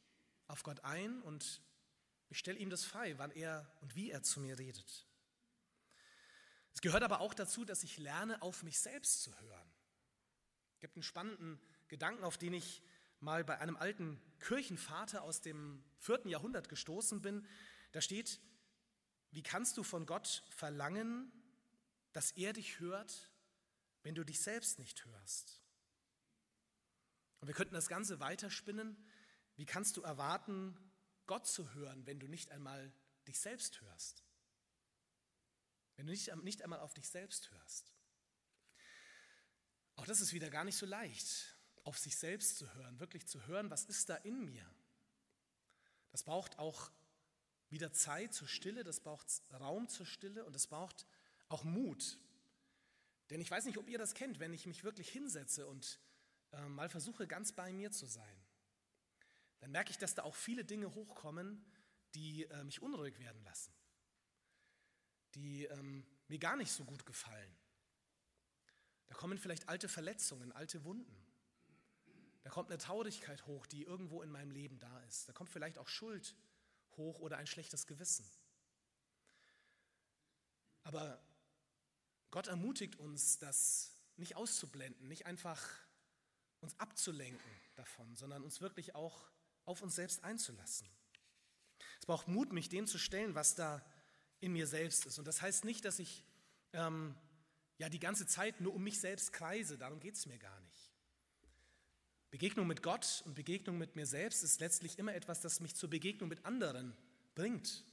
auf 0.47 0.63
Gott 0.63 0.83
ein 0.83 1.21
und 1.21 1.61
ich 2.29 2.39
stelle 2.39 2.57
ihm 2.57 2.69
das 2.69 2.83
frei, 2.83 3.17
wann 3.17 3.31
er 3.31 3.71
und 3.81 3.95
wie 3.95 4.09
er 4.09 4.23
zu 4.23 4.39
mir 4.39 4.57
redet. 4.57 5.05
Es 6.73 6.81
gehört 6.81 7.03
aber 7.03 7.21
auch 7.21 7.33
dazu, 7.33 7.65
dass 7.65 7.83
ich 7.83 7.97
lerne, 7.97 8.41
auf 8.41 8.63
mich 8.63 8.79
selbst 8.79 9.21
zu 9.21 9.37
hören. 9.39 9.71
Es 10.73 10.79
gibt 10.79 10.95
einen 10.95 11.03
spannenden 11.03 11.59
Gedanken, 11.87 12.23
auf 12.23 12.37
den 12.37 12.53
ich 12.53 12.81
mal 13.19 13.43
bei 13.43 13.59
einem 13.59 13.75
alten 13.75 14.21
Kirchenvater 14.39 15.23
aus 15.23 15.41
dem 15.41 15.83
vierten 15.97 16.29
Jahrhundert 16.29 16.69
gestoßen 16.69 17.21
bin. 17.21 17.47
Da 17.91 18.01
steht, 18.01 18.39
wie 19.31 19.43
kannst 19.43 19.77
du 19.77 19.83
von 19.83 20.05
Gott 20.05 20.43
verlangen, 20.49 21.31
dass 22.13 22.31
er 22.31 22.53
dich 22.53 22.79
hört, 22.79 23.31
wenn 24.03 24.15
du 24.15 24.23
dich 24.23 24.39
selbst 24.39 24.79
nicht 24.79 25.05
hörst? 25.05 25.61
Und 27.39 27.47
wir 27.47 27.55
könnten 27.55 27.73
das 27.73 27.87
Ganze 27.87 28.19
weiterspinnen. 28.19 28.97
Wie 29.55 29.65
kannst 29.65 29.97
du 29.97 30.01
erwarten, 30.01 30.77
Gott 31.25 31.47
zu 31.47 31.73
hören, 31.73 32.05
wenn 32.05 32.19
du 32.19 32.27
nicht 32.27 32.51
einmal 32.51 32.91
dich 33.27 33.39
selbst 33.39 33.81
hörst? 33.81 34.23
Wenn 35.95 36.05
du 36.05 36.11
nicht, 36.11 36.33
nicht 36.37 36.61
einmal 36.61 36.79
auf 36.79 36.93
dich 36.93 37.09
selbst 37.09 37.51
hörst? 37.51 37.93
Auch 39.95 40.05
das 40.05 40.21
ist 40.21 40.31
wieder 40.33 40.49
gar 40.49 40.63
nicht 40.63 40.77
so 40.77 40.85
leicht, 40.85 41.56
auf 41.87 41.97
sich 41.97 42.15
selbst 42.15 42.57
zu 42.57 42.73
hören, 42.75 42.99
wirklich 42.99 43.27
zu 43.27 43.47
hören, 43.47 43.69
was 43.71 43.85
ist 43.85 44.09
da 44.09 44.15
in 44.15 44.45
mir. 44.45 44.65
Das 46.11 46.23
braucht 46.23 46.59
auch 46.59 46.91
wieder 47.69 47.91
Zeit 47.91 48.33
zur 48.33 48.47
Stille, 48.47 48.83
das 48.83 48.99
braucht 48.99 49.41
Raum 49.51 49.87
zur 49.87 50.05
Stille 50.05 50.45
und 50.45 50.55
es 50.55 50.67
braucht 50.67 51.05
auch 51.49 51.63
Mut. 51.63 52.19
Denn 53.29 53.41
ich 53.41 53.51
weiß 53.51 53.65
nicht, 53.65 53.77
ob 53.77 53.89
ihr 53.89 53.97
das 53.97 54.13
kennt, 54.13 54.39
wenn 54.39 54.53
ich 54.53 54.65
mich 54.65 54.83
wirklich 54.83 55.09
hinsetze 55.09 55.67
und 55.67 55.99
äh, 56.51 56.61
mal 56.67 56.89
versuche, 56.89 57.27
ganz 57.27 57.51
bei 57.51 57.73
mir 57.73 57.91
zu 57.91 58.05
sein 58.05 58.47
dann 59.59 59.71
merke 59.71 59.91
ich, 59.91 59.97
dass 59.97 60.15
da 60.15 60.23
auch 60.23 60.35
viele 60.35 60.63
Dinge 60.63 60.93
hochkommen, 60.93 61.65
die 62.15 62.45
äh, 62.45 62.63
mich 62.63 62.81
unruhig 62.81 63.19
werden 63.19 63.43
lassen, 63.43 63.73
die 65.35 65.65
ähm, 65.65 66.05
mir 66.27 66.39
gar 66.39 66.55
nicht 66.55 66.71
so 66.71 66.85
gut 66.85 67.05
gefallen. 67.05 67.57
Da 69.07 69.15
kommen 69.15 69.37
vielleicht 69.37 69.69
alte 69.69 69.89
Verletzungen, 69.89 70.51
alte 70.51 70.83
Wunden. 70.83 71.15
Da 72.47 72.53
kommt 72.53 72.69
eine 72.69 72.77
Traurigkeit 72.77 73.45
hoch, 73.45 73.65
die 73.65 73.83
irgendwo 73.83 74.21
in 74.21 74.31
meinem 74.31 74.51
Leben 74.51 74.79
da 74.79 75.01
ist. 75.01 75.27
Da 75.27 75.33
kommt 75.33 75.49
vielleicht 75.49 75.77
auch 75.77 75.89
Schuld 75.89 76.33
hoch 76.95 77.19
oder 77.19 77.35
ein 77.35 77.45
schlechtes 77.45 77.87
Gewissen. 77.87 78.25
Aber 80.83 81.21
Gott 82.31 82.47
ermutigt 82.47 82.95
uns, 82.95 83.37
das 83.37 83.91
nicht 84.15 84.37
auszublenden, 84.37 85.09
nicht 85.09 85.25
einfach 85.25 85.61
uns 86.61 86.79
abzulenken 86.79 87.51
davon, 87.75 88.15
sondern 88.15 88.41
uns 88.45 88.61
wirklich 88.61 88.95
auch 88.95 89.29
auf 89.65 89.81
uns 89.81 89.95
selbst 89.95 90.23
einzulassen. 90.23 90.87
Es 91.99 92.05
braucht 92.05 92.29
Mut, 92.29 92.53
mich 92.53 92.69
dem 92.69 92.87
zu 92.87 92.97
stellen, 92.97 93.35
was 93.35 93.55
da 93.55 93.85
in 94.39 94.53
mir 94.53 94.67
selbst 94.67 95.05
ist. 95.05 95.19
Und 95.19 95.27
das 95.27 95.41
heißt 95.41 95.65
nicht, 95.65 95.83
dass 95.83 95.99
ich 95.99 96.23
ähm, 96.71 97.13
ja 97.77 97.89
die 97.89 97.99
ganze 97.99 98.25
Zeit 98.25 98.61
nur 98.61 98.73
um 98.73 98.83
mich 98.83 99.01
selbst 99.01 99.33
kreise. 99.33 99.77
Darum 99.77 99.99
geht 99.99 100.15
es 100.15 100.25
mir 100.25 100.39
gar 100.39 100.61
nicht. 100.61 100.86
Begegnung 102.37 102.67
mit 102.67 102.83
Gott 102.83 103.23
und 103.25 103.33
Begegnung 103.33 103.79
mit 103.79 103.95
mir 103.95 104.05
selbst 104.05 104.43
ist 104.43 104.59
letztlich 104.59 104.99
immer 104.99 105.15
etwas, 105.15 105.41
das 105.41 105.59
mich 105.59 105.73
zur 105.73 105.89
Begegnung 105.89 106.29
mit 106.29 106.45
anderen 106.45 106.95
bringt. 107.33 107.83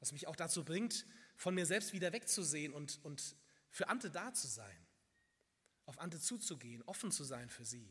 Das 0.00 0.10
mich 0.12 0.26
auch 0.26 0.36
dazu 0.36 0.64
bringt, 0.64 1.04
von 1.36 1.54
mir 1.54 1.66
selbst 1.66 1.92
wieder 1.92 2.10
wegzusehen 2.10 2.72
und, 2.72 2.98
und 3.04 3.36
für 3.68 3.88
Ante 3.88 4.10
da 4.10 4.32
zu 4.32 4.46
sein. 4.46 4.74
Auf 5.84 5.98
Ante 5.98 6.18
zuzugehen, 6.18 6.82
offen 6.84 7.12
zu 7.12 7.24
sein 7.24 7.50
für 7.50 7.66
sie. 7.66 7.86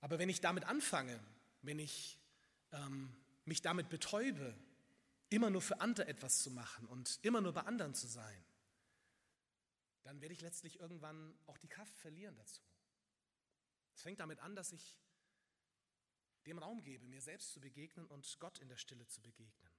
Aber 0.00 0.18
wenn 0.18 0.30
ich 0.30 0.40
damit 0.40 0.64
anfange, 0.64 1.20
wenn 1.60 1.78
ich 1.78 2.18
ähm, 2.72 3.14
mich 3.44 3.60
damit 3.60 3.90
betäube, 3.90 4.56
immer 5.28 5.50
nur 5.50 5.60
für 5.60 5.82
andere 5.82 6.08
etwas 6.08 6.42
zu 6.42 6.50
machen 6.50 6.86
und 6.86 7.18
immer 7.20 7.42
nur 7.42 7.52
bei 7.52 7.60
anderen 7.64 7.92
zu 7.92 8.06
sein, 8.06 8.42
dann 10.02 10.22
werde 10.22 10.32
ich 10.32 10.40
letztlich 10.40 10.80
irgendwann 10.80 11.34
auch 11.44 11.58
die 11.58 11.68
Kraft 11.68 11.98
verlieren 11.98 12.34
dazu. 12.36 12.62
Es 13.94 14.02
fängt 14.02 14.20
damit 14.20 14.38
an, 14.40 14.54
dass 14.54 14.72
ich 14.72 14.98
dem 16.46 16.58
Raum 16.58 16.82
gebe, 16.82 17.06
mir 17.06 17.22
selbst 17.22 17.52
zu 17.52 17.60
begegnen 17.60 18.06
und 18.06 18.38
Gott 18.40 18.58
in 18.58 18.68
der 18.68 18.76
Stille 18.76 19.06
zu 19.06 19.22
begegnen. 19.22 19.70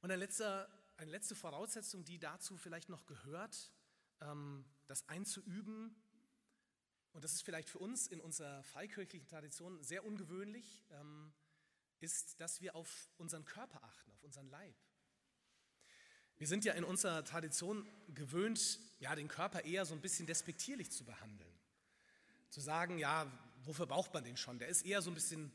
Und 0.00 0.10
eine 0.10 0.16
letzte, 0.16 0.68
eine 0.96 1.10
letzte 1.10 1.34
Voraussetzung, 1.34 2.04
die 2.04 2.18
dazu 2.18 2.56
vielleicht 2.56 2.88
noch 2.88 3.06
gehört, 3.06 3.70
ähm, 4.20 4.64
das 4.86 5.08
einzuüben, 5.08 5.94
und 7.12 7.24
das 7.24 7.32
ist 7.32 7.42
vielleicht 7.42 7.68
für 7.68 7.78
uns 7.78 8.06
in 8.06 8.20
unserer 8.20 8.62
freikirchlichen 8.62 9.26
Tradition 9.26 9.82
sehr 9.82 10.04
ungewöhnlich, 10.04 10.84
ähm, 10.90 11.32
ist, 11.98 12.40
dass 12.40 12.60
wir 12.60 12.76
auf 12.76 13.10
unseren 13.18 13.44
Körper 13.44 13.82
achten, 13.82 14.10
auf 14.12 14.22
unseren 14.22 14.48
Leib. 14.48 14.76
Wir 16.38 16.46
sind 16.46 16.64
ja 16.64 16.72
in 16.72 16.84
unserer 16.84 17.24
Tradition 17.24 17.86
gewöhnt, 18.14 18.78
ja, 19.00 19.14
den 19.14 19.28
Körper 19.28 19.64
eher 19.64 19.84
so 19.84 19.94
ein 19.94 20.00
bisschen 20.00 20.26
despektierlich 20.26 20.90
zu 20.90 21.04
behandeln. 21.04 21.59
Zu 22.50 22.60
sagen, 22.60 22.98
ja, 22.98 23.30
wofür 23.64 23.86
braucht 23.86 24.12
man 24.12 24.24
den 24.24 24.36
schon? 24.36 24.58
Der 24.58 24.68
ist 24.68 24.84
eher 24.84 25.02
so 25.02 25.10
ein 25.10 25.14
bisschen, 25.14 25.52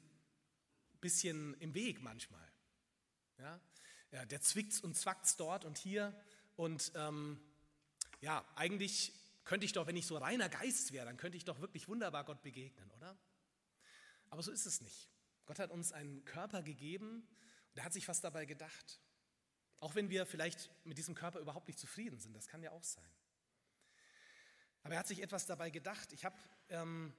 bisschen 1.01 1.53
im 1.59 1.73
Weg 1.73 2.01
manchmal. 2.01 2.47
Ja, 3.37 3.59
ja 4.11 4.25
der 4.25 4.41
zwickt 4.41 4.83
und 4.83 4.95
zwackt 4.95 5.39
dort 5.39 5.65
und 5.65 5.77
hier. 5.77 6.17
Und 6.55 6.91
ähm, 6.95 7.39
ja, 8.21 8.45
eigentlich 8.55 9.13
könnte 9.43 9.65
ich 9.65 9.73
doch, 9.73 9.87
wenn 9.87 9.95
ich 9.95 10.07
so 10.07 10.17
reiner 10.17 10.49
Geist 10.49 10.91
wäre, 10.91 11.05
dann 11.05 11.17
könnte 11.17 11.37
ich 11.37 11.45
doch 11.45 11.59
wirklich 11.59 11.87
wunderbar 11.87 12.23
Gott 12.23 12.41
begegnen, 12.41 12.89
oder? 12.91 13.17
Aber 14.29 14.41
so 14.41 14.51
ist 14.51 14.65
es 14.65 14.81
nicht. 14.81 15.09
Gott 15.45 15.59
hat 15.59 15.71
uns 15.71 15.91
einen 15.91 16.25
Körper 16.25 16.63
gegeben 16.63 17.27
und 17.69 17.77
er 17.77 17.85
hat 17.85 17.93
sich 17.93 18.07
was 18.07 18.21
dabei 18.21 18.45
gedacht. 18.45 18.99
Auch 19.79 19.95
wenn 19.95 20.09
wir 20.09 20.25
vielleicht 20.25 20.71
mit 20.85 20.97
diesem 20.97 21.13
Körper 21.13 21.39
überhaupt 21.39 21.67
nicht 21.67 21.79
zufrieden 21.79 22.19
sind, 22.19 22.33
das 22.33 22.47
kann 22.47 22.63
ja 22.63 22.71
auch 22.71 22.83
sein. 22.83 23.03
Aber 24.85 24.93
er 24.93 24.99
hat 24.99 25.07
sich 25.07 25.23
etwas 25.23 25.47
dabei 25.47 25.71
gedacht. 25.71 26.13
Ich 26.13 26.25
habe 26.25 26.37
ähm, 26.69 27.11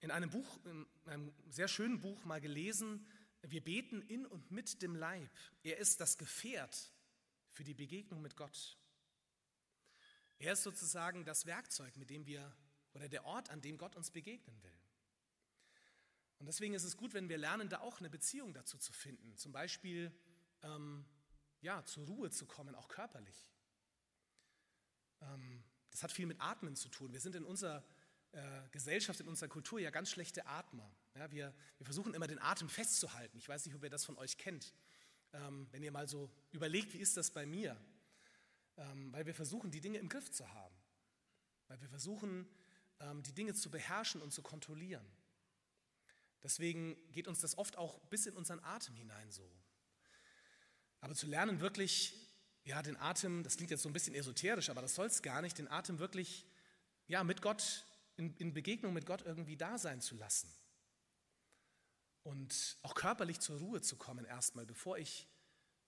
in 0.00 0.10
einem 0.10 0.28
Buch, 0.28 0.58
in 0.66 0.86
einem 1.06 1.32
sehr 1.48 1.68
schönen 1.68 1.98
Buch 1.98 2.22
mal 2.26 2.38
gelesen, 2.38 3.06
wir 3.40 3.64
beten 3.64 4.02
in 4.02 4.26
und 4.26 4.50
mit 4.50 4.82
dem 4.82 4.94
Leib. 4.94 5.30
Er 5.62 5.78
ist 5.78 6.02
das 6.02 6.18
Gefährt 6.18 6.92
für 7.50 7.64
die 7.64 7.72
Begegnung 7.72 8.20
mit 8.20 8.36
Gott. 8.36 8.76
Er 10.38 10.52
ist 10.52 10.64
sozusagen 10.64 11.24
das 11.24 11.46
Werkzeug, 11.46 11.96
mit 11.96 12.10
dem 12.10 12.26
wir, 12.26 12.54
oder 12.92 13.08
der 13.08 13.24
Ort, 13.24 13.48
an 13.48 13.62
dem 13.62 13.78
Gott 13.78 13.96
uns 13.96 14.10
begegnen 14.10 14.62
will. 14.62 14.78
Und 16.40 16.44
deswegen 16.44 16.74
ist 16.74 16.84
es 16.84 16.94
gut, 16.94 17.14
wenn 17.14 17.30
wir 17.30 17.38
lernen, 17.38 17.70
da 17.70 17.80
auch 17.80 18.00
eine 18.00 18.10
Beziehung 18.10 18.52
dazu 18.52 18.76
zu 18.76 18.92
finden. 18.92 19.34
Zum 19.38 19.50
Beispiel, 19.50 20.12
ähm, 20.60 21.06
ja, 21.62 21.82
zur 21.86 22.04
Ruhe 22.04 22.28
zu 22.28 22.44
kommen, 22.44 22.74
auch 22.74 22.88
körperlich. 22.88 23.48
Ähm, 25.22 25.64
das 25.94 26.02
hat 26.02 26.10
viel 26.10 26.26
mit 26.26 26.40
Atmen 26.40 26.74
zu 26.74 26.88
tun. 26.88 27.12
Wir 27.12 27.20
sind 27.20 27.36
in 27.36 27.44
unserer 27.44 27.84
äh, 28.32 28.40
Gesellschaft, 28.72 29.20
in 29.20 29.28
unserer 29.28 29.48
Kultur 29.48 29.78
ja 29.78 29.90
ganz 29.90 30.10
schlechte 30.10 30.44
Atmer. 30.44 30.90
Ja, 31.14 31.30
wir, 31.30 31.54
wir, 31.78 31.84
versuchen 31.84 32.14
immer 32.14 32.26
den 32.26 32.40
Atem 32.40 32.68
festzuhalten. 32.68 33.38
Ich 33.38 33.48
weiß 33.48 33.64
nicht, 33.64 33.76
ob 33.76 33.84
ihr 33.84 33.90
das 33.90 34.04
von 34.04 34.18
euch 34.18 34.36
kennt. 34.36 34.74
Ähm, 35.32 35.68
wenn 35.70 35.84
ihr 35.84 35.92
mal 35.92 36.08
so 36.08 36.28
überlegt, 36.50 36.94
wie 36.94 36.98
ist 36.98 37.16
das 37.16 37.30
bei 37.30 37.46
mir? 37.46 37.80
Ähm, 38.76 39.12
weil 39.12 39.24
wir 39.24 39.36
versuchen, 39.36 39.70
die 39.70 39.80
Dinge 39.80 39.98
im 39.98 40.08
Griff 40.08 40.32
zu 40.32 40.52
haben, 40.52 40.74
weil 41.68 41.80
wir 41.80 41.88
versuchen, 41.88 42.48
ähm, 42.98 43.22
die 43.22 43.32
Dinge 43.32 43.54
zu 43.54 43.70
beherrschen 43.70 44.20
und 44.20 44.32
zu 44.32 44.42
kontrollieren. 44.42 45.06
Deswegen 46.42 46.96
geht 47.12 47.28
uns 47.28 47.38
das 47.38 47.56
oft 47.56 47.78
auch 47.78 48.00
bis 48.06 48.26
in 48.26 48.34
unseren 48.34 48.58
Atem 48.64 48.96
hinein 48.96 49.30
so. 49.30 49.48
Aber 51.00 51.14
zu 51.14 51.28
lernen, 51.28 51.60
wirklich, 51.60 52.23
ja, 52.64 52.82
den 52.82 52.96
Atem, 52.96 53.42
das 53.42 53.56
klingt 53.56 53.70
jetzt 53.70 53.82
so 53.82 53.88
ein 53.88 53.92
bisschen 53.92 54.14
esoterisch, 54.14 54.70
aber 54.70 54.80
das 54.80 54.94
soll 54.94 55.06
es 55.06 55.22
gar 55.22 55.42
nicht, 55.42 55.58
den 55.58 55.68
Atem 55.68 55.98
wirklich, 55.98 56.46
ja, 57.06 57.22
mit 57.22 57.42
Gott, 57.42 57.84
in, 58.16 58.34
in 58.36 58.54
Begegnung 58.54 58.92
mit 58.94 59.06
Gott 59.06 59.22
irgendwie 59.22 59.56
da 59.56 59.76
sein 59.76 60.00
zu 60.00 60.16
lassen. 60.16 60.50
Und 62.22 62.78
auch 62.82 62.94
körperlich 62.94 63.40
zur 63.40 63.58
Ruhe 63.58 63.82
zu 63.82 63.96
kommen 63.96 64.24
erstmal, 64.24 64.64
bevor 64.64 64.96
ich 64.96 65.28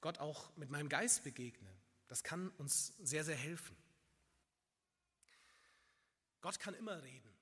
Gott 0.02 0.18
auch 0.18 0.54
mit 0.56 0.68
meinem 0.68 0.90
Geist 0.90 1.24
begegne. 1.24 1.72
Das 2.08 2.22
kann 2.22 2.50
uns 2.50 2.88
sehr, 2.98 3.24
sehr 3.24 3.36
helfen. 3.36 3.76
Gott 6.42 6.60
kann 6.60 6.74
immer 6.74 7.02
reden. 7.02 7.32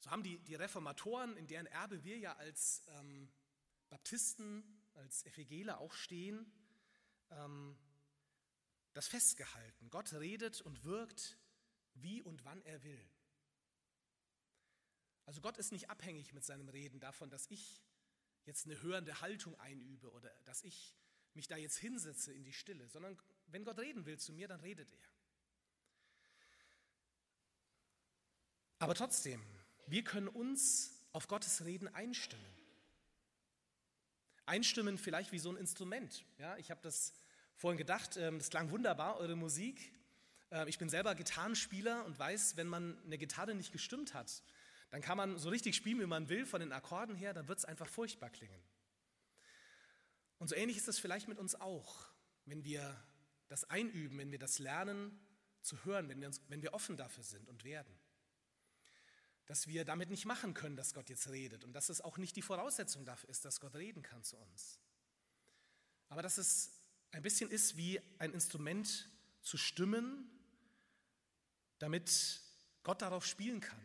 So 0.00 0.10
haben 0.10 0.24
die, 0.24 0.38
die 0.40 0.56
Reformatoren, 0.56 1.36
in 1.36 1.46
deren 1.46 1.66
Erbe 1.66 2.02
wir 2.02 2.18
ja 2.18 2.34
als 2.36 2.82
ähm, 2.98 3.30
Baptisten, 3.88 4.64
als 4.94 5.24
Evangeler 5.24 5.78
auch 5.78 5.92
stehen, 5.94 6.52
ähm, 7.34 7.76
das 8.92 9.08
festgehalten. 9.08 9.90
Gott 9.90 10.12
redet 10.12 10.60
und 10.60 10.84
wirkt, 10.84 11.38
wie 11.94 12.22
und 12.22 12.44
wann 12.44 12.62
er 12.62 12.82
will. 12.82 13.08
Also 15.26 15.40
Gott 15.40 15.56
ist 15.56 15.72
nicht 15.72 15.90
abhängig 15.90 16.32
mit 16.32 16.44
seinem 16.44 16.68
Reden 16.68 17.00
davon, 17.00 17.30
dass 17.30 17.46
ich 17.50 17.82
jetzt 18.44 18.66
eine 18.66 18.80
hörende 18.82 19.20
Haltung 19.20 19.58
einübe 19.58 20.10
oder 20.12 20.30
dass 20.44 20.62
ich 20.62 20.94
mich 21.32 21.48
da 21.48 21.56
jetzt 21.56 21.78
hinsetze 21.78 22.32
in 22.32 22.44
die 22.44 22.52
Stille, 22.52 22.88
sondern 22.88 23.18
wenn 23.46 23.64
Gott 23.64 23.78
reden 23.78 24.06
will 24.06 24.18
zu 24.18 24.32
mir, 24.32 24.48
dann 24.48 24.60
redet 24.60 24.92
er. 24.92 25.08
Aber 28.78 28.94
trotzdem, 28.94 29.42
wir 29.86 30.04
können 30.04 30.28
uns 30.28 30.92
auf 31.12 31.26
Gottes 31.26 31.64
Reden 31.64 31.88
einstimmen. 31.88 32.44
Einstimmen 34.46 34.98
vielleicht 34.98 35.32
wie 35.32 35.38
so 35.38 35.50
ein 35.50 35.56
Instrument. 35.56 36.24
Ja, 36.38 36.56
ich 36.58 36.70
habe 36.70 36.82
das 36.82 37.14
vorhin 37.56 37.78
gedacht, 37.78 38.16
ähm, 38.16 38.38
das 38.38 38.50
klang 38.50 38.70
wunderbar, 38.70 39.18
eure 39.18 39.36
Musik. 39.36 39.92
Ähm, 40.50 40.68
ich 40.68 40.78
bin 40.78 40.88
selber 40.88 41.14
Gitarrenspieler 41.14 42.04
und 42.04 42.18
weiß, 42.18 42.56
wenn 42.56 42.66
man 42.66 42.98
eine 43.04 43.18
Gitarre 43.18 43.54
nicht 43.54 43.72
gestimmt 43.72 44.14
hat, 44.14 44.42
dann 44.90 45.02
kann 45.02 45.16
man 45.16 45.38
so 45.38 45.48
richtig 45.48 45.74
spielen, 45.74 46.00
wie 46.00 46.06
man 46.06 46.28
will, 46.28 46.46
von 46.46 46.60
den 46.60 46.72
Akkorden 46.72 47.16
her, 47.16 47.34
dann 47.34 47.48
wird 47.48 47.58
es 47.58 47.64
einfach 47.64 47.88
furchtbar 47.88 48.30
klingen. 48.30 48.62
Und 50.38 50.48
so 50.48 50.54
ähnlich 50.54 50.76
ist 50.76 50.88
es 50.88 50.98
vielleicht 50.98 51.28
mit 51.28 51.38
uns 51.38 51.54
auch, 51.60 52.10
wenn 52.44 52.64
wir 52.64 52.96
das 53.48 53.64
einüben, 53.70 54.18
wenn 54.18 54.30
wir 54.30 54.38
das 54.38 54.58
lernen 54.58 55.18
zu 55.62 55.84
hören, 55.84 56.08
wenn 56.08 56.20
wir, 56.20 56.28
uns, 56.28 56.40
wenn 56.48 56.62
wir 56.62 56.74
offen 56.74 56.96
dafür 56.96 57.24
sind 57.24 57.48
und 57.48 57.64
werden. 57.64 57.98
Dass 59.46 59.66
wir 59.66 59.84
damit 59.84 60.10
nicht 60.10 60.24
machen 60.24 60.54
können, 60.54 60.76
dass 60.76 60.94
Gott 60.94 61.08
jetzt 61.10 61.28
redet 61.28 61.64
und 61.64 61.72
dass 61.72 61.88
es 61.88 62.00
auch 62.00 62.18
nicht 62.18 62.36
die 62.36 62.42
Voraussetzung 62.42 63.04
dafür 63.04 63.30
ist, 63.30 63.44
dass 63.44 63.60
Gott 63.60 63.74
reden 63.74 64.02
kann 64.02 64.22
zu 64.22 64.36
uns. 64.36 64.78
Aber 66.08 66.22
dass 66.22 66.38
es 66.38 66.73
ein 67.14 67.22
bisschen 67.22 67.48
ist 67.48 67.76
wie 67.76 68.00
ein 68.18 68.32
Instrument 68.32 69.08
zu 69.40 69.56
stimmen, 69.56 70.28
damit 71.78 72.40
Gott 72.82 73.02
darauf 73.02 73.24
spielen 73.24 73.60
kann, 73.60 73.80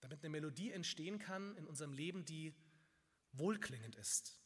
damit 0.00 0.20
eine 0.20 0.30
Melodie 0.30 0.72
entstehen 0.72 1.18
kann 1.18 1.54
in 1.58 1.66
unserem 1.66 1.92
Leben, 1.92 2.24
die 2.24 2.54
wohlklingend 3.32 3.96
ist. 3.96 4.40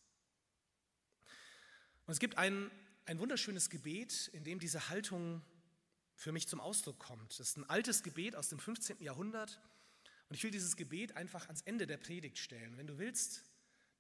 Und 2.07 2.13
es 2.13 2.19
gibt 2.19 2.39
ein, 2.39 2.73
ein 3.05 3.21
wunderschönes 3.21 3.71
Gebet, 3.71 4.29
in 4.33 4.43
dem 4.43 4.59
diese 4.59 4.89
Haltung 4.89 5.41
für 6.17 6.33
mich 6.33 6.49
zum 6.49 6.59
Ausdruck 6.59 6.99
kommt. 6.99 7.39
Das 7.39 7.51
ist 7.51 7.57
ein 7.57 7.71
altes 7.71 8.03
Gebet 8.03 8.35
aus 8.35 8.49
dem 8.49 8.59
15. 8.59 9.01
Jahrhundert. 9.01 9.61
Und 10.29 10.35
ich 10.35 10.43
will 10.43 10.51
dieses 10.51 10.75
Gebet 10.75 11.17
einfach 11.17 11.47
ans 11.47 11.63
Ende 11.63 11.87
der 11.87 11.99
Predigt 11.99 12.39
stellen. 12.39 12.77
Wenn 12.77 12.89
du 12.89 12.99
willst, 12.99 13.45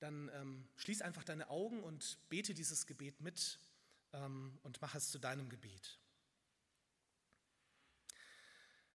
dann 0.01 0.29
ähm, 0.35 0.69
schließ 0.75 1.03
einfach 1.03 1.23
deine 1.23 1.51
Augen 1.51 1.85
und 1.85 2.19
bete 2.29 2.53
dieses 2.53 2.87
Gebet 2.89 3.21
mit 3.21 3.61
und 4.13 4.81
mach 4.81 4.95
es 4.95 5.11
zu 5.11 5.19
deinem 5.19 5.49
Gebet. 5.49 5.99